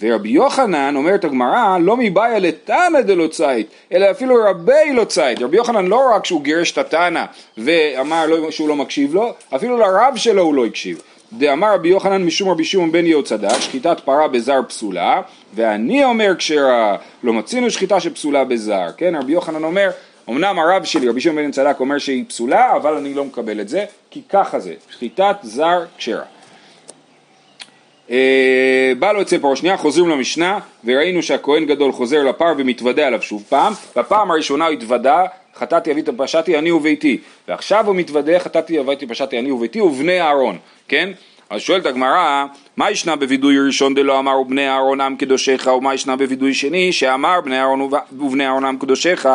ורבי 0.00 0.28
יוחנן, 0.28 0.96
אומרת 0.96 1.24
הגמרא, 1.24 1.78
לא 1.78 1.96
מבעיה 1.96 2.38
לתנא 2.38 3.00
דלא 3.00 3.26
צייד, 3.26 3.66
אלא 3.92 4.10
אפילו 4.10 4.34
רבי 4.44 4.92
לא 4.94 5.04
צייד. 5.04 5.42
רבי 5.42 5.56
יוחנן 5.56 5.86
לא 5.86 6.10
רק 6.14 6.24
שהוא 6.24 6.42
גירש 6.42 6.72
את 6.72 6.78
התנא 6.78 7.24
ואמר 7.58 8.26
לו 8.26 8.52
שהוא 8.52 8.68
לא 8.68 8.76
מקשיב 8.76 9.14
לו, 9.14 9.34
אפילו 9.54 9.78
לרב 9.78 10.16
שלו 10.16 10.42
הוא 10.42 10.54
לא 10.54 10.66
הקשיב. 10.66 11.02
דאמר 11.32 11.74
רבי 11.74 11.88
יוחנן 11.88 12.24
משום 12.24 12.48
רבי 12.48 12.64
שמעון 12.64 12.92
בן 12.92 13.06
יהוצדק, 13.06 13.60
שחיטת 13.60 14.00
פרה 14.04 14.28
בזר 14.28 14.60
פסולה, 14.68 15.22
ואני 15.54 16.04
אומר 16.04 16.32
כשרה, 16.38 16.96
לא 17.22 17.32
מצינו 17.32 17.70
שחיטה 17.70 18.00
שפסולה 18.00 18.44
בזר, 18.44 18.86
כן? 18.96 19.14
רבי 19.16 19.32
יוחנן 19.32 19.64
אומר, 19.64 19.90
אמנם 20.30 20.58
הרב 20.58 20.84
שלי, 20.84 21.08
רבי 21.08 21.20
שמעון 21.20 21.36
בן 21.36 21.42
יהוצדק, 21.42 21.80
אומר 21.80 21.98
שהיא 21.98 22.24
פסולה, 22.28 22.76
אבל 22.76 22.94
אני 22.94 23.14
לא 23.14 23.24
מקבל 23.24 23.60
את 23.60 23.68
זה, 23.68 23.84
כי 24.10 24.22
ככה 24.28 24.60
זה, 24.60 24.74
שחיטת 24.90 25.36
זר 25.42 25.84
כשרה. 25.98 26.24
בא 28.98 29.12
לו 29.12 29.22
אצל 29.22 29.38
פרעה 29.38 29.56
שנייה, 29.56 29.76
חוזרים 29.76 30.08
למשנה, 30.08 30.58
וראינו 30.84 31.22
שהכהן 31.22 31.64
גדול 31.64 31.92
חוזר 31.92 32.24
לפר 32.24 32.52
ומתוודה 32.58 33.06
עליו 33.06 33.22
שוב 33.22 33.44
פעם, 33.48 33.72
בפעם 33.96 34.30
הראשונה 34.30 34.66
הוא 34.66 34.72
התוודה, 34.72 35.24
חטאתי 35.54 35.92
אביתי 35.92 36.10
פשעתי 36.16 36.58
אני 36.58 36.70
וביתי, 36.70 37.18
ועכשיו 37.48 37.86
הוא 37.86 37.96
מתוודה, 37.96 38.38
חטאתי 38.38 38.80
אביתי 38.80 39.06
פשעתי 39.06 39.38
אני 39.38 39.50
וביתי 39.50 39.80
ובני 39.80 40.20
אהרון, 40.20 40.58
כן? 40.88 41.10
אז 41.50 41.60
שואלת 41.60 41.86
הגמרא, 41.86 42.46
מה 42.76 42.90
ישנה 42.90 43.16
בווידוי 43.16 43.58
ראשון 43.66 43.94
דלא 43.94 44.18
אמר 44.18 44.40
ובני 44.40 44.68
אהרון 44.68 45.00
עם 45.00 45.16
קדושך, 45.16 45.68
ומה 45.76 45.94
ישנה 45.94 46.16
בווידוי 46.16 46.54
שני 46.54 46.92
שאמר 46.92 47.40
בני 47.40 47.60
אהרון 47.60 47.90
ובני 48.12 48.46
אהרון 48.46 48.64
עם 48.64 48.78
קדושך? 48.78 49.26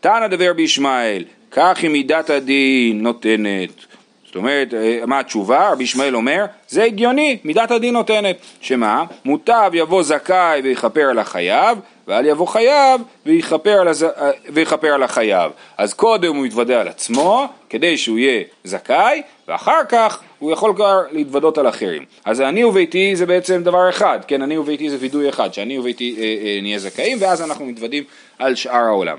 תנא 0.00 0.26
דבר 0.26 0.52
בישמעאל, 0.52 1.24
כך 1.50 1.78
היא 1.82 1.90
מידת 1.90 2.30
הדין 2.30 3.02
נותנת. 3.02 3.89
זאת 4.30 4.36
אומרת, 4.36 4.74
אה, 4.74 5.00
מה 5.06 5.18
התשובה? 5.18 5.70
רבי 5.72 5.84
ישמעאל 5.84 6.16
אומר, 6.16 6.44
זה 6.68 6.84
הגיוני, 6.84 7.38
מידת 7.44 7.70
הדין 7.70 7.94
נותנת. 7.94 8.36
שמה? 8.60 9.04
מוטב 9.24 9.70
יבוא 9.74 10.02
זכאי 10.02 10.60
ויכפר 10.64 11.00
על 11.10 11.18
החייב, 11.18 11.78
ואל 12.08 12.26
יבוא 12.26 12.46
חייב 12.46 13.00
ויכפר 13.26 13.80
על, 13.80 13.88
הז... 13.88 14.02
אה, 14.02 14.30
ויכפר 14.48 14.94
על 14.94 15.02
החייב. 15.02 15.52
אז 15.78 15.94
קודם 15.94 16.36
הוא 16.36 16.46
יתוודה 16.46 16.80
על 16.80 16.88
עצמו, 16.88 17.46
כדי 17.70 17.96
שהוא 17.96 18.18
יהיה 18.18 18.42
זכאי, 18.64 19.22
ואחר 19.48 19.84
כך 19.88 20.20
הוא 20.38 20.52
יכול 20.52 20.74
כבר 20.74 21.02
להתוודות 21.10 21.58
על 21.58 21.68
אחרים. 21.68 22.04
אז 22.24 22.40
אני 22.40 22.64
וביתי 22.64 23.16
זה 23.16 23.26
בעצם 23.26 23.62
דבר 23.62 23.90
אחד, 23.90 24.18
כן, 24.26 24.42
אני 24.42 24.58
וביתי 24.58 24.90
זה 24.90 24.96
וידוי 25.00 25.28
אחד, 25.28 25.54
שאני 25.54 25.78
וביתי 25.78 26.16
אה, 26.18 26.22
אה, 26.22 26.58
נהיה 26.62 26.78
זכאים, 26.78 27.18
ואז 27.20 27.42
אנחנו 27.42 27.64
מתוודים 27.64 28.04
על 28.38 28.54
שאר 28.54 28.84
העולם. 28.84 29.18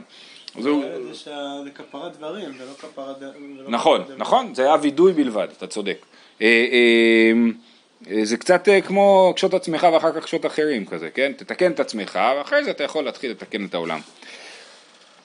זה 0.60 0.70
כפרת 1.76 2.18
דברים, 2.18 2.50
זה 2.58 2.66
לא 2.66 2.74
כפרת... 2.78 3.18
נכון, 3.68 4.04
נכון, 4.18 4.56
זה 4.56 4.64
היה 4.64 4.76
וידוי 4.82 5.14
בלבד, 5.14 5.48
אתה 5.58 5.68
צודק. 5.68 6.06
אה, 6.42 6.66
אה, 8.12 8.26
זה 8.26 8.38
קצת 8.38 8.70
אה, 8.70 8.82
כמו 8.82 9.34
קשוט 9.36 9.54
עצמך 9.54 9.88
ואחר 9.94 10.12
כך 10.12 10.24
קשוט 10.24 10.46
אחרים 10.46 10.86
כזה, 10.86 11.10
כן? 11.10 11.32
תתקן 11.38 11.72
את 11.72 11.80
עצמך 11.80 12.20
ואחרי 12.38 12.64
זה 12.64 12.72
אתה 12.72 12.84
יכול 12.84 13.04
להתחיל 13.04 13.32
לתקן 13.32 13.66
את 13.66 13.74
העולם. 13.74 14.00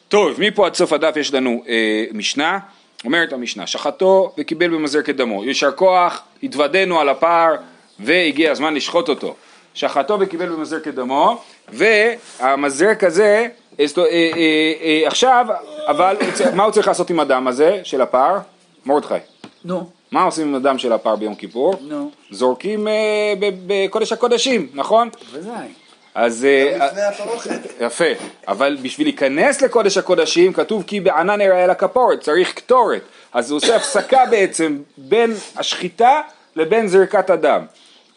טוב, 0.08 0.40
מפה 0.40 0.66
עד 0.66 0.74
סוף 0.74 0.92
הדף 0.92 1.16
יש 1.16 1.34
לנו 1.34 1.64
אה, 1.68 2.04
משנה, 2.12 2.58
אומרת 3.04 3.32
המשנה, 3.32 3.66
שחטו 3.66 4.32
וקיבל 4.38 4.68
במזר 4.68 5.02
כדמו, 5.02 5.44
יישר 5.44 5.72
כוח, 5.72 6.22
התוודענו 6.42 7.00
על 7.00 7.08
הפער 7.08 7.54
והגיע 8.00 8.50
הזמן 8.50 8.74
לשחוט 8.74 9.08
אותו. 9.08 9.34
שחטו 9.74 10.16
וקיבל 10.20 10.48
במזר 10.48 10.80
כדמו, 10.80 11.42
והמזרק 11.68 13.04
הזה 13.04 13.24
אה, 13.24 13.30
אה, 13.30 13.42
אה, 13.42 13.48
עכשיו, 15.06 15.46
אבל 15.86 16.16
מה 16.54 16.64
הוא 16.64 16.72
צריך 16.72 16.88
לעשות 16.88 17.10
עם 17.10 17.20
הדם 17.20 17.46
הזה 17.48 17.80
של 17.84 18.00
הפר? 18.00 18.38
מרדכי. 18.86 19.14
נו. 19.64 19.90
מה 20.12 20.22
עושים 20.22 20.48
עם 20.48 20.54
הדם 20.54 20.78
של 20.78 20.92
הפר 20.92 21.16
ביום 21.16 21.34
כיפור? 21.34 21.74
נו. 21.80 22.10
זורקים 22.30 22.88
בקודש 23.66 24.12
הקודשים, 24.12 24.68
נכון? 24.74 25.08
בוודאי. 25.32 25.66
אז... 26.14 26.46
לפני 26.76 27.02
הפרוכת. 27.02 27.60
יפה, 27.80 28.04
אבל 28.48 28.76
בשביל 28.82 29.06
להיכנס 29.06 29.62
לקודש 29.62 29.96
הקודשים 29.96 30.52
כתוב 30.52 30.84
כי 30.86 31.00
בענן 31.00 31.40
יראה 31.40 31.66
לכפורת, 31.66 32.20
צריך 32.20 32.52
קטורת. 32.54 33.02
אז 33.32 33.50
הוא 33.50 33.56
עושה 33.56 33.76
הפסקה 33.76 34.26
בעצם 34.30 34.78
בין 34.96 35.34
השחיטה 35.56 36.20
לבין 36.56 36.88
זריקת 36.88 37.30
הדם. 37.30 37.64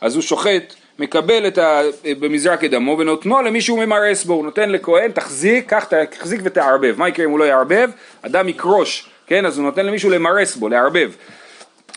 אז 0.01 0.15
הוא 0.15 0.21
שוחט 0.21 0.73
מקבל 0.99 1.47
את 1.47 1.57
ה... 1.57 1.81
במזרק 2.19 2.63
את 2.63 2.71
דמו 2.71 2.97
ונותנו 2.99 3.41
למי 3.41 3.61
שהוא 3.61 3.85
ממרס 3.85 4.23
בו, 4.23 4.33
הוא 4.33 4.43
נותן 4.43 4.69
לכהן, 4.69 5.11
תחזיק, 5.11 5.69
קח, 5.69 5.85
תחזיק 6.09 6.41
ותערבב. 6.43 6.95
מה 6.97 7.09
יקרה 7.09 7.25
אם 7.25 7.31
הוא 7.31 7.39
לא 7.39 7.43
יערבב? 7.43 7.89
אדם 8.21 8.49
יקרוש, 8.49 9.09
כן? 9.27 9.45
אז 9.45 9.57
הוא 9.57 9.65
נותן 9.65 9.85
למישהו 9.85 10.09
למרס 10.09 10.55
בו, 10.55 10.69
לערבב. 10.69 11.11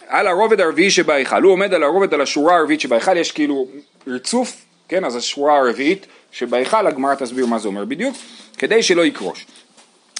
על 0.08 0.26
הרובד 0.26 0.60
הרביעי 0.60 0.90
שבהיכל, 0.90 1.42
הוא 1.42 1.52
עומד 1.52 1.74
על 1.74 1.82
הרובד, 1.82 2.14
על 2.14 2.20
השורה 2.20 2.56
הרביעית 2.56 2.80
שבהיכל, 2.80 3.16
יש 3.16 3.32
כאילו 3.32 3.68
רצוף, 4.06 4.64
כן? 4.88 5.04
אז 5.04 5.16
השורה 5.16 5.58
הרביעית 5.58 6.06
שבהיכל, 6.32 6.86
הגמרא 6.86 7.14
תסביר 7.14 7.46
מה 7.46 7.58
זה 7.58 7.68
אומר 7.68 7.84
בדיוק, 7.84 8.16
כדי 8.58 8.82
שלא 8.82 9.04
יקרוש. 9.04 9.46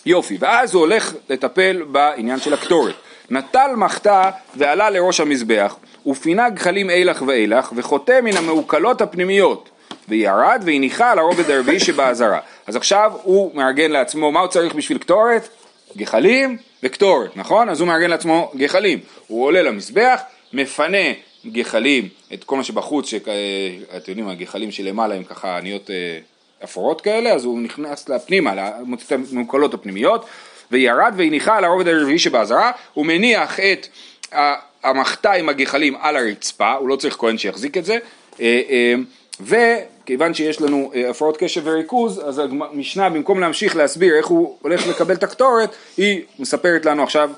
יופי, 0.06 0.36
ואז 0.40 0.74
הוא 0.74 0.80
הולך 0.80 1.14
לטפל 1.28 1.82
בעניין 1.82 2.40
של 2.40 2.54
הקטורת. 2.54 2.94
נטל 3.30 3.70
מחתה 3.76 4.30
ועלה 4.56 4.90
לראש 4.90 5.20
המזבח. 5.20 5.76
ופינה 6.06 6.50
גחלים 6.50 6.90
אילך 6.90 7.22
ואילך, 7.26 7.72
וחוטא 7.76 8.20
מן 8.22 8.36
המעוקלות 8.36 9.00
הפנימיות, 9.00 9.68
וירד 10.08 10.62
והניחה 10.66 11.10
על 11.10 11.18
הרובד 11.18 11.50
הרביעי 11.50 11.80
שבעזרה. 11.80 12.38
אז 12.66 12.76
עכשיו 12.76 13.12
הוא 13.22 13.54
מארגן 13.54 13.90
לעצמו, 13.90 14.32
מה 14.32 14.40
הוא 14.40 14.48
צריך 14.48 14.74
בשביל 14.74 14.98
קטורת? 14.98 15.48
גחלים 15.96 16.56
וקטורת, 16.82 17.36
נכון? 17.36 17.68
אז 17.68 17.80
הוא 17.80 17.88
מארגן 17.88 18.10
לעצמו 18.10 18.52
גחלים. 18.56 18.98
הוא 19.26 19.44
עולה 19.44 19.62
למזבח, 19.62 20.20
מפנה 20.52 21.12
גחלים, 21.46 22.08
את 22.34 22.44
כל 22.44 22.56
מה 22.56 22.64
שבחוץ, 22.64 23.06
שאתם 23.06 23.32
יודעים, 24.08 24.28
הגחלים 24.28 24.70
שלמעלה 24.70 25.14
הם 25.14 25.24
ככה 25.24 25.60
נהיות 25.62 25.90
אה, 25.90 26.18
אפורות 26.64 27.00
כאלה, 27.00 27.30
אז 27.32 27.44
הוא 27.44 27.60
נכנס 27.60 28.08
לפנימה, 28.08 28.70
מוצא 28.84 29.14
את 29.14 29.20
המעוקלות 29.32 29.74
הפנימיות, 29.74 30.26
וירד 30.70 31.14
והניחה 31.16 31.56
על 31.56 31.64
הרובד 31.64 31.88
הרביעי 31.88 32.18
שבעזרה, 32.18 32.70
הוא 32.94 33.06
מניח 33.06 33.60
את 33.60 33.86
המחתה 34.84 35.32
עם 35.32 35.48
הגחלים 35.48 35.96
על 36.00 36.16
הרצפה, 36.16 36.72
הוא 36.72 36.88
לא 36.88 36.96
צריך 36.96 37.16
כהן 37.16 37.38
שיחזיק 37.38 37.76
את 37.76 37.84
זה, 37.84 37.98
אה, 38.40 38.60
אה, 38.70 38.94
וכיוון 39.40 40.34
שיש 40.34 40.60
לנו 40.60 40.90
אה, 40.94 41.10
הפרעות 41.10 41.36
קשב 41.36 41.62
וריכוז, 41.64 42.20
אז 42.28 42.38
המשנה 42.38 43.10
במקום 43.10 43.40
להמשיך 43.40 43.76
להסביר 43.76 44.14
איך 44.16 44.26
הוא 44.26 44.56
הולך 44.62 44.86
לקבל 44.86 45.14
את 45.14 45.22
הקטורת, 45.22 45.70
היא 45.96 46.22
מספרת 46.38 46.84
לנו 46.84 47.02
עכשיו 47.02 47.30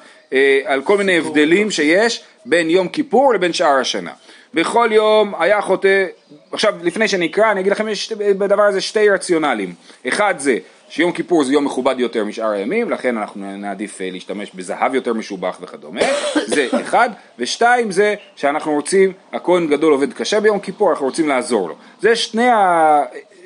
על 0.64 0.82
כל 0.82 0.98
מיני 0.98 1.18
הבדלים 1.18 1.70
שיש 1.70 2.24
בין 2.46 2.70
יום 2.70 2.88
כיפור 2.88 3.34
לבין 3.34 3.52
שאר 3.52 3.78
השנה. 3.80 4.10
בכל 4.54 4.88
יום 4.92 5.34
היה 5.38 5.60
חוטא, 5.60 6.06
עכשיו 6.52 6.74
לפני 6.82 7.08
שאני 7.08 7.26
אקרא 7.26 7.52
אני 7.52 7.60
אגיד 7.60 7.72
לכם 7.72 7.88
יש 7.88 8.12
בדבר 8.12 8.62
הזה 8.62 8.80
שתי 8.80 9.08
רציונלים, 9.08 9.74
אחד 10.08 10.34
זה 10.38 10.58
שיום 10.94 11.12
כיפור 11.12 11.44
זה 11.44 11.52
יום 11.52 11.64
מכובד 11.64 11.94
יותר 11.98 12.24
משאר 12.24 12.50
הימים, 12.50 12.90
לכן 12.90 13.16
אנחנו 13.16 13.56
נעדיף 13.56 14.00
אה, 14.00 14.08
להשתמש 14.10 14.50
בזהב 14.54 14.94
יותר 14.94 15.12
משובח 15.12 15.58
וכדומה, 15.60 16.00
זה 16.46 16.68
אחד, 16.80 17.10
ושתיים 17.38 17.90
זה 17.90 18.14
שאנחנו 18.36 18.72
רוצים, 18.72 19.12
הכהן 19.32 19.66
גדול 19.66 19.92
עובד 19.92 20.12
קשה 20.12 20.40
ביום 20.40 20.60
כיפור, 20.60 20.90
אנחנו 20.90 21.06
רוצים 21.06 21.28
לעזור 21.28 21.68
לו. 21.68 21.74
זה 22.00 22.16
שני 22.16 22.48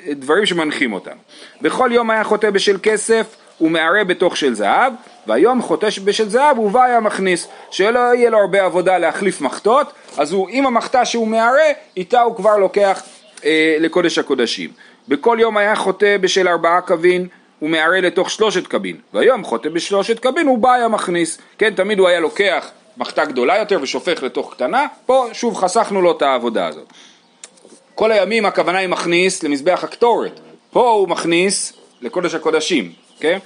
הדברים 0.06 0.46
שמנחים 0.46 0.92
אותנו. 0.92 1.20
בכל 1.62 1.90
יום 1.92 2.10
היה 2.10 2.24
חוטא 2.24 2.50
בשל 2.50 2.76
כסף 2.82 3.36
ומערה 3.60 4.04
בתוך 4.04 4.36
של 4.36 4.54
זהב, 4.54 4.92
והיום 5.26 5.62
חוטא 5.62 5.88
בשל 6.04 6.28
זהב 6.28 6.58
ובא 6.58 6.84
היה 6.84 7.00
מכניס, 7.00 7.48
שלא 7.70 8.14
יהיה 8.14 8.30
לו 8.30 8.38
הרבה 8.38 8.64
עבודה 8.64 8.98
להחליף 8.98 9.40
מחטות, 9.40 9.92
אז 10.18 10.32
הוא 10.32 10.48
עם 10.50 10.66
המחטה 10.66 11.04
שהוא 11.04 11.26
מערה, 11.26 11.70
איתה 11.96 12.20
הוא 12.20 12.36
כבר 12.36 12.56
לוקח 12.56 13.02
אה, 13.44 13.76
לקודש 13.80 14.18
הקודשים. 14.18 14.70
בכל 15.08 15.38
יום 15.40 15.56
היה 15.56 15.76
חוטא 15.76 16.16
בשל 16.16 16.48
ארבעה 16.48 16.80
קבין 16.80 17.28
ומערה 17.62 18.00
לתוך 18.00 18.30
שלושת 18.30 18.66
קבין, 18.66 18.96
והיום 19.14 19.44
חוטא 19.44 19.68
בשלושת 19.68 20.18
קבין 20.18 20.46
הוא 20.46 20.58
בא 20.58 20.72
היה 20.72 20.88
מכניס, 20.88 21.38
כן 21.58 21.74
תמיד 21.74 21.98
הוא 21.98 22.08
היה 22.08 22.20
לוקח 22.20 22.70
מחטה 22.96 23.24
גדולה 23.24 23.58
יותר 23.58 23.78
ושופך 23.82 24.22
לתוך 24.22 24.54
קטנה, 24.54 24.86
פה 25.06 25.26
שוב 25.32 25.56
חסכנו 25.56 26.02
לו 26.02 26.12
את 26.12 26.22
העבודה 26.22 26.66
הזאת. 26.66 26.86
כל 27.94 28.12
הימים 28.12 28.46
הכוונה 28.46 28.78
היא 28.78 28.88
מכניס 28.88 29.42
למזבח 29.42 29.84
הקטורת, 29.84 30.40
פה 30.70 30.90
הוא 30.90 31.08
מכניס 31.08 31.72
לקודש 32.00 32.34
הקודשים, 32.34 32.92
כן? 33.20 33.38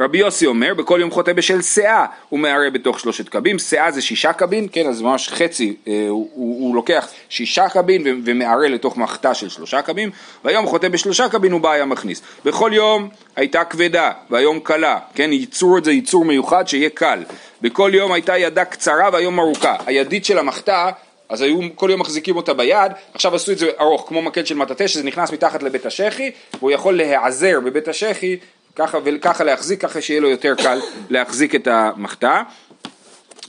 רבי 0.00 0.18
יוסי 0.18 0.46
אומר, 0.46 0.74
בכל 0.74 0.98
יום 1.00 1.10
חוטא 1.10 1.32
בשל 1.32 1.62
שאה 1.62 2.06
הוא 2.28 2.40
מערה 2.40 2.70
בתוך 2.70 3.00
שלושת 3.00 3.28
קבין, 3.28 3.58
שאה 3.58 3.90
זה 3.90 4.02
שישה 4.02 4.32
קבין, 4.32 4.66
כן, 4.72 4.86
אז 4.86 5.02
ממש 5.02 5.28
חצי, 5.28 5.76
אה, 5.88 6.06
הוא, 6.08 6.30
הוא, 6.34 6.60
הוא 6.60 6.74
לוקח 6.74 7.08
שישה 7.28 7.68
קבין 7.68 8.02
ו- 8.02 8.20
ומערה 8.24 8.68
לתוך 8.68 8.96
מחתה 8.96 9.34
של 9.34 9.48
שלושה 9.48 9.82
קבין, 9.82 10.10
והיום 10.44 10.66
חוטא 10.66 10.88
בשלושה 10.88 11.28
קבין 11.28 11.52
הוא 11.52 11.60
בא 11.60 11.70
היה 11.70 11.84
מכניס. 11.84 12.22
בכל 12.44 12.70
יום 12.74 13.08
הייתה 13.36 13.64
כבדה, 13.64 14.10
והיום 14.30 14.60
קלה, 14.60 14.98
כן, 15.14 15.32
ייצור 15.32 15.78
את 15.78 15.84
זה 15.84 15.92
ייצור 15.92 16.24
מיוחד 16.24 16.68
שיהיה 16.68 16.90
קל. 16.90 17.24
בכל 17.62 17.90
יום 17.94 18.12
הייתה 18.12 18.38
ידה 18.38 18.64
קצרה 18.64 19.08
והיום 19.12 19.40
ארוכה. 19.40 19.76
הידית 19.86 20.24
של 20.24 20.38
המחתה 20.38 20.90
אז 21.28 21.42
היו 21.42 21.60
כל 21.74 21.90
יום 21.90 22.00
מחזיקים 22.00 22.36
אותה 22.36 22.54
ביד, 22.54 22.92
עכשיו 23.14 23.34
עשו 23.34 23.52
את 23.52 23.58
זה 23.58 23.70
ארוך, 23.80 24.08
כמו 24.08 24.22
מקל 24.22 24.44
של 24.44 24.54
מטאטא, 24.54 24.86
שזה 24.86 25.04
נכנס 25.04 25.32
מתחת 25.32 25.62
לבית 25.62 25.86
השחי, 25.86 26.30
והוא 26.58 26.70
יכול 26.70 26.96
להיעזר 26.96 27.60
בבית 27.64 27.88
השחי, 27.88 28.36
ככה 28.78 28.98
וככה 29.04 29.44
להחזיק, 29.44 29.80
ככה 29.80 30.00
שיהיה 30.00 30.20
לו 30.20 30.28
יותר 30.28 30.54
קל 30.54 30.78
להחזיק 31.10 31.54
את 31.54 31.68
המחתה. 31.70 32.42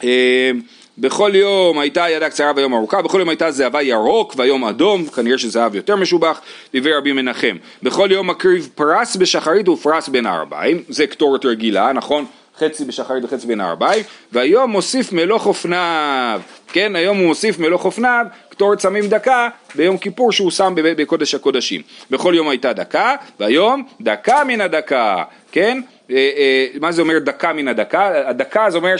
אה, 0.04 0.52
בכל 0.98 1.32
יום 1.34 1.80
הייתה 1.80 2.10
ידה 2.10 2.30
קצרה 2.30 2.52
ויום 2.56 2.74
ארוכה, 2.74 3.02
בכל 3.02 3.20
יום 3.20 3.30
הייתה 3.30 3.52
זהבה 3.52 3.82
ירוק 3.82 4.34
והיום 4.38 4.66
אדום, 4.66 5.08
כנראה 5.08 5.38
שזהב 5.38 5.76
יותר 5.76 5.96
משובח, 5.96 6.42
דברי 6.74 6.94
רבי 6.94 7.12
מנחם. 7.12 7.58
בכל 7.84 8.10
יום 8.12 8.30
מקריב 8.30 8.70
פרס 8.76 9.16
בשחרית 9.16 9.70
ופרס 9.70 10.10
בין 10.10 10.26
הערביים, 10.26 10.84
זה 10.90 11.08
קטורת 11.08 11.46
רגילה, 11.46 11.94
נכון? 11.94 12.26
חצי 12.60 12.86
בשחרית 12.86 13.24
וחצי 13.24 13.48
בין 13.48 13.62
הערביים, 13.62 14.04
והיום 14.32 14.72
מוסיף 14.72 15.14
מלוך 15.14 15.46
אופניו, 15.46 16.42
כן, 16.68 16.96
היום 16.96 17.18
הוא 17.18 17.28
מוסיף 17.28 17.60
מלוך 17.60 17.86
אופניו, 17.86 18.26
קטורת 18.50 18.80
שמים 18.80 19.08
דקה, 19.08 19.50
ביום 19.76 19.98
כיפור 19.98 20.32
שהוא 20.32 20.52
שם 20.52 20.74
בקודש 20.76 21.36
הקודשים. 21.36 21.82
בכל 22.12 22.34
יום 22.36 22.50
הייתה 22.50 22.74
דקה, 22.74 23.16
והיום 23.40 23.84
דקה 24.02 24.44
מן 24.44 24.62
הדקה, 24.62 25.24
כן? 25.52 25.82
אה, 26.12 26.16
אה, 26.16 26.68
מה 26.80 26.92
זה 26.92 27.02
אומר 27.02 27.20
דקה 27.20 27.54
מן 27.54 27.68
הדקה? 27.68 28.30
הדקה 28.30 28.70
זה 28.70 28.78
אומר 28.78 28.96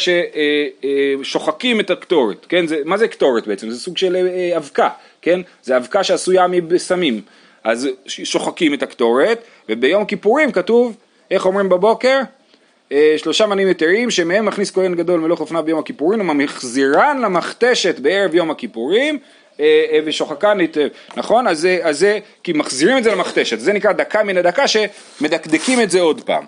ששוחקים 1.22 1.78
אה, 1.78 1.82
את 1.82 1.90
הקטורת, 1.90 2.46
כן? 2.50 2.68
זה, 2.68 2.78
מה 2.86 2.98
זה 2.98 3.08
קטורת 3.08 3.48
בעצם? 3.48 3.70
זה 3.70 3.80
סוג 3.80 3.98
של 3.98 4.18
אבקה, 4.58 4.90
כן? 5.22 5.40
זה 5.64 5.78
אבקה 5.78 6.04
שעשויה 6.04 6.48
מבשמים. 6.48 7.22
אז 7.64 7.90
שוחקים 8.08 8.74
את 8.74 8.84
הקטורת, 8.84 9.44
וביום 9.70 10.06
כיפורים 10.06 10.52
כתוב, 10.52 10.96
איך 11.32 11.46
אומרים 11.46 11.70
בבוקר? 11.70 12.20
שלושה 13.18 13.46
מנים 13.46 13.70
יתרים 13.70 14.12
שמהם 14.12 14.46
מכניס 14.46 14.72
כהן 14.72 14.96
גדול 14.96 15.20
מלוך 15.20 15.40
אופנה 15.40 15.62
ביום 15.62 15.80
הכיפורים 15.80 16.30
ומחזירן 16.30 17.22
למכתשת 17.22 18.00
בערב 18.00 18.36
יום 18.36 18.52
הכיפורים 18.52 19.20
ושוחקן 20.06 20.60
היטב, 20.60 20.88
נכון? 21.18 21.48
אז 21.48 21.60
זה, 21.60 21.80
אז 21.82 22.00
זה, 22.00 22.20
כי 22.44 22.54
מחזירים 22.54 22.98
את 22.98 23.04
זה 23.04 23.12
למכתשת, 23.12 23.60
זה 23.60 23.74
נקרא 23.74 23.92
דקה 23.92 24.24
מן 24.24 24.38
הדקה 24.38 24.64
שמדקדקים 24.68 25.82
את 25.82 25.92
זה 25.92 26.02
עוד 26.02 26.22
פעם. 26.22 26.46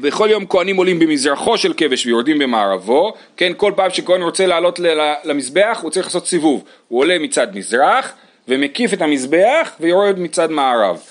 בכל 0.00 0.28
יום 0.30 0.46
כהנים 0.48 0.76
עולים 0.76 0.98
במזרחו 0.98 1.58
של 1.58 1.72
כבש 1.76 2.06
ויורדים 2.06 2.38
במערבו, 2.38 3.14
כן, 3.36 3.52
כל 3.56 3.72
פעם 3.76 3.90
שכהן 3.90 4.22
רוצה 4.22 4.46
לעלות 4.46 4.80
למזבח 5.24 5.78
הוא 5.82 5.90
צריך 5.90 6.06
לעשות 6.06 6.26
סיבוב, 6.26 6.64
הוא 6.88 7.00
עולה 7.00 7.18
מצד 7.18 7.56
מזרח 7.56 8.12
ומקיף 8.48 8.92
את 8.92 9.02
המזבח 9.02 9.72
ויורד 9.80 10.18
מצד 10.18 10.50
מערב. 10.50 11.02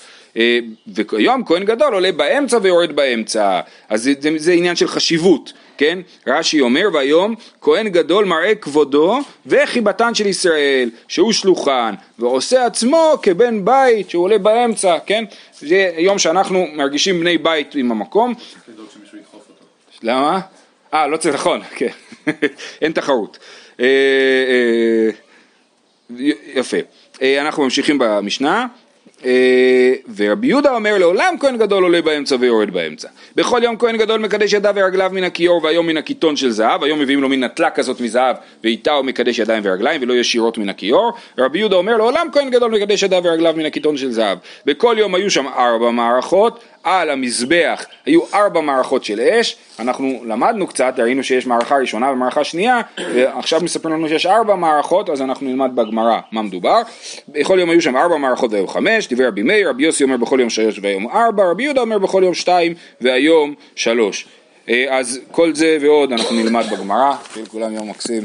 וכיום 0.94 1.44
כהן 1.44 1.64
גדול 1.64 1.94
עולה 1.94 2.12
באמצע 2.12 2.58
ויורד 2.62 2.96
באמצע, 2.96 3.60
אז 3.88 4.02
זה, 4.02 4.12
זה, 4.20 4.30
זה 4.36 4.52
עניין 4.52 4.76
של 4.76 4.88
חשיבות, 4.88 5.52
כן? 5.78 5.98
רש"י 6.26 6.60
אומר 6.60 6.88
והיום 6.92 7.34
כהן 7.60 7.88
גדול 7.88 8.24
מראה 8.24 8.54
כבודו 8.54 9.18
וחיבתן 9.46 10.14
של 10.14 10.26
ישראל 10.26 10.90
שהוא 11.08 11.32
שלוחן 11.32 11.94
ועושה 12.18 12.66
עצמו 12.66 13.14
כבן 13.22 13.64
בית 13.64 14.10
שהוא 14.10 14.24
עולה 14.24 14.38
באמצע, 14.38 14.98
כן? 15.06 15.24
זה 15.60 15.92
יום 15.98 16.18
שאנחנו 16.18 16.66
מרגישים 16.72 17.20
בני 17.20 17.38
בית 17.38 17.74
עם 17.74 17.90
המקום. 17.90 18.34
למה? 20.02 20.40
אה, 20.94 21.06
לא 21.06 21.16
צריך, 21.16 21.34
נכון, 21.34 21.60
כן, 21.76 21.90
אין 22.82 22.92
תחרות. 22.92 23.38
אה, 23.80 23.86
אה, 23.86 25.10
יפה. 26.54 26.76
אה, 27.22 27.40
אנחנו 27.40 27.62
ממשיכים 27.62 27.98
במשנה. 27.98 28.66
אה, 29.24 29.92
ורבי 30.16 30.46
יהודה 30.46 30.74
אומר 30.74 30.98
לעולם 30.98 31.34
כהן 31.40 31.56
גדול 31.56 31.82
עולה 31.82 32.02
באמצע 32.02 32.36
ויורד 32.40 32.70
באמצע. 32.70 33.08
בכל 33.36 33.60
יום 33.62 33.76
כהן 33.76 33.96
גדול 33.96 34.20
מקדש 34.20 34.52
ידיו 34.52 34.74
ורגליו 34.76 35.10
מן 35.14 35.24
הכיור 35.24 35.64
והיום 35.64 35.86
מן 35.86 35.96
הקיטון 35.96 36.36
של 36.36 36.50
זהב, 36.50 36.84
היום 36.84 36.98
מביאים 36.98 37.22
לו 37.22 37.28
מין 37.28 37.44
נטלה 37.44 37.70
כזאת 37.70 38.00
מזהב 38.00 38.36
ואיתה 38.64 38.92
הוא 38.92 39.04
מקדש 39.04 39.38
ידיים 39.38 39.62
ורגליים 39.66 40.02
ולא 40.02 40.14
ישירות 40.14 40.58
מן 40.58 40.68
הכיור. 40.68 41.12
רבי 41.38 41.58
יהודה 41.58 41.76
אומר 41.76 41.96
לעולם 41.96 42.26
כהן 42.32 42.50
גדול 42.50 42.70
מקדש 42.70 43.02
ידיו 43.02 43.22
ורגליו 43.24 43.54
מן 43.56 43.66
הקיטון 43.66 43.96
של 43.96 44.12
זהב. 44.12 44.38
בכל 44.66 44.96
יום 44.98 45.14
היו 45.14 45.30
שם 45.30 45.48
ארבע 45.48 45.90
מערכות, 45.90 46.64
על 46.84 47.10
המזבח 47.10 47.86
היו 48.06 48.20
ארבע 48.34 48.60
מערכות 48.60 49.04
של 49.04 49.20
אש, 49.20 49.56
אנחנו 49.78 50.22
למדנו 50.26 50.66
קצת, 50.66 50.94
ראינו 50.98 51.24
שיש 51.24 51.46
מערכה 51.46 51.76
ראשונה 51.76 52.10
ומערכה 52.10 52.44
שנייה, 52.44 52.80
ועכשיו 53.14 53.60
מספרים 53.60 53.94
לנו 53.94 54.08
שיש 54.08 54.26
ארבע 54.26 54.54
מערכות, 54.54 55.10
אז 55.10 55.22
אנחנו 55.22 55.46
נלמד 55.46 55.70
בגמרא 55.74 56.20
מה 56.32 56.42
מדובר. 56.42 56.82
בכל 57.28 57.58
יום 57.60 57.70
היו 57.70 57.82
שם 57.82 57.96
ארבע 57.96 58.16
מערכות 58.16 58.52
והיו 58.52 58.66
חמש, 58.66 59.08
דיבר 59.08 59.28
רבי 59.28 59.42
מאיר, 59.42 59.70
רבי 59.70 59.84
יוסי 59.84 60.04
אומר 60.04 60.16
בכל 60.16 60.40
יום 60.40 60.50
שלוש 60.50 60.78
והיום 60.82 61.08
ארבע, 61.08 61.50
רבי 61.50 61.62
יהודה 61.62 61.80
אומר 61.80 61.98
בכל 61.98 62.22
יום 62.24 62.34
שתיים 62.34 62.74
והיום 63.00 63.54
שלוש. 63.76 64.26
אז 64.88 65.20
כל 65.30 65.54
זה 65.54 65.78
ועוד 65.80 66.12
אנחנו 66.12 66.36
נלמד 66.36 66.64
בגמרא, 66.72 67.14
לכולם 67.42 67.74
יום 67.74 67.90
מקסים. 67.90 68.22